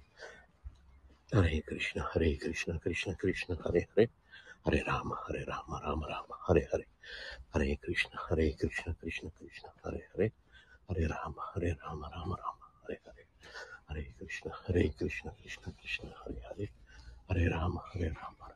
[1.30, 4.10] Hare Krishna, Hare Krishna, Krishna Krishna, Hare Hare,
[4.66, 6.86] Hare Rama, Hare Rama, Rama Rama, Hare Hare.
[7.54, 10.32] Hare Krishna, Hare Krishna, Krishna Krishna, Hare Hare,
[10.88, 13.24] Hare Rama, Hare Rama, Rama Rama, Hare Hare.
[13.88, 16.68] Hare Krishna, Hare Krishna, Krishna Krishna, Hare Hare,
[17.28, 18.55] Hare Rama, Hare Rama,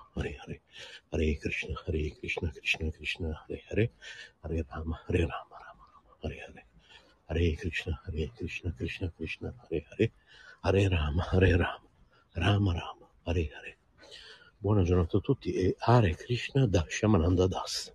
[0.15, 0.61] Hare Hare.
[1.11, 3.91] Hare Krishna, Hare Krishna, Krishna Krishna, Hare Hare,
[4.41, 5.85] Hare Rama, Hare Rama, Rama
[6.21, 6.65] Hare Hare.
[7.27, 10.11] Hare Krishna, Hare Krishna, Krishna Krishna, Hare Hare,
[10.63, 11.87] Hare Rama, Hare Rama,
[12.33, 13.77] Rama Rama, Hare Hare.
[14.57, 17.93] Buona giornata a tutti e Hare Krishna da Shamananda Das.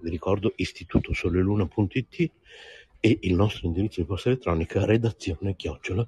[0.00, 2.30] Vi ricordo istitutosoleluna.it
[3.00, 6.06] e il nostro indirizzo di posta elettronica redazione chiocciola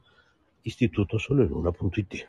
[0.63, 2.29] istitutosoleluna.it.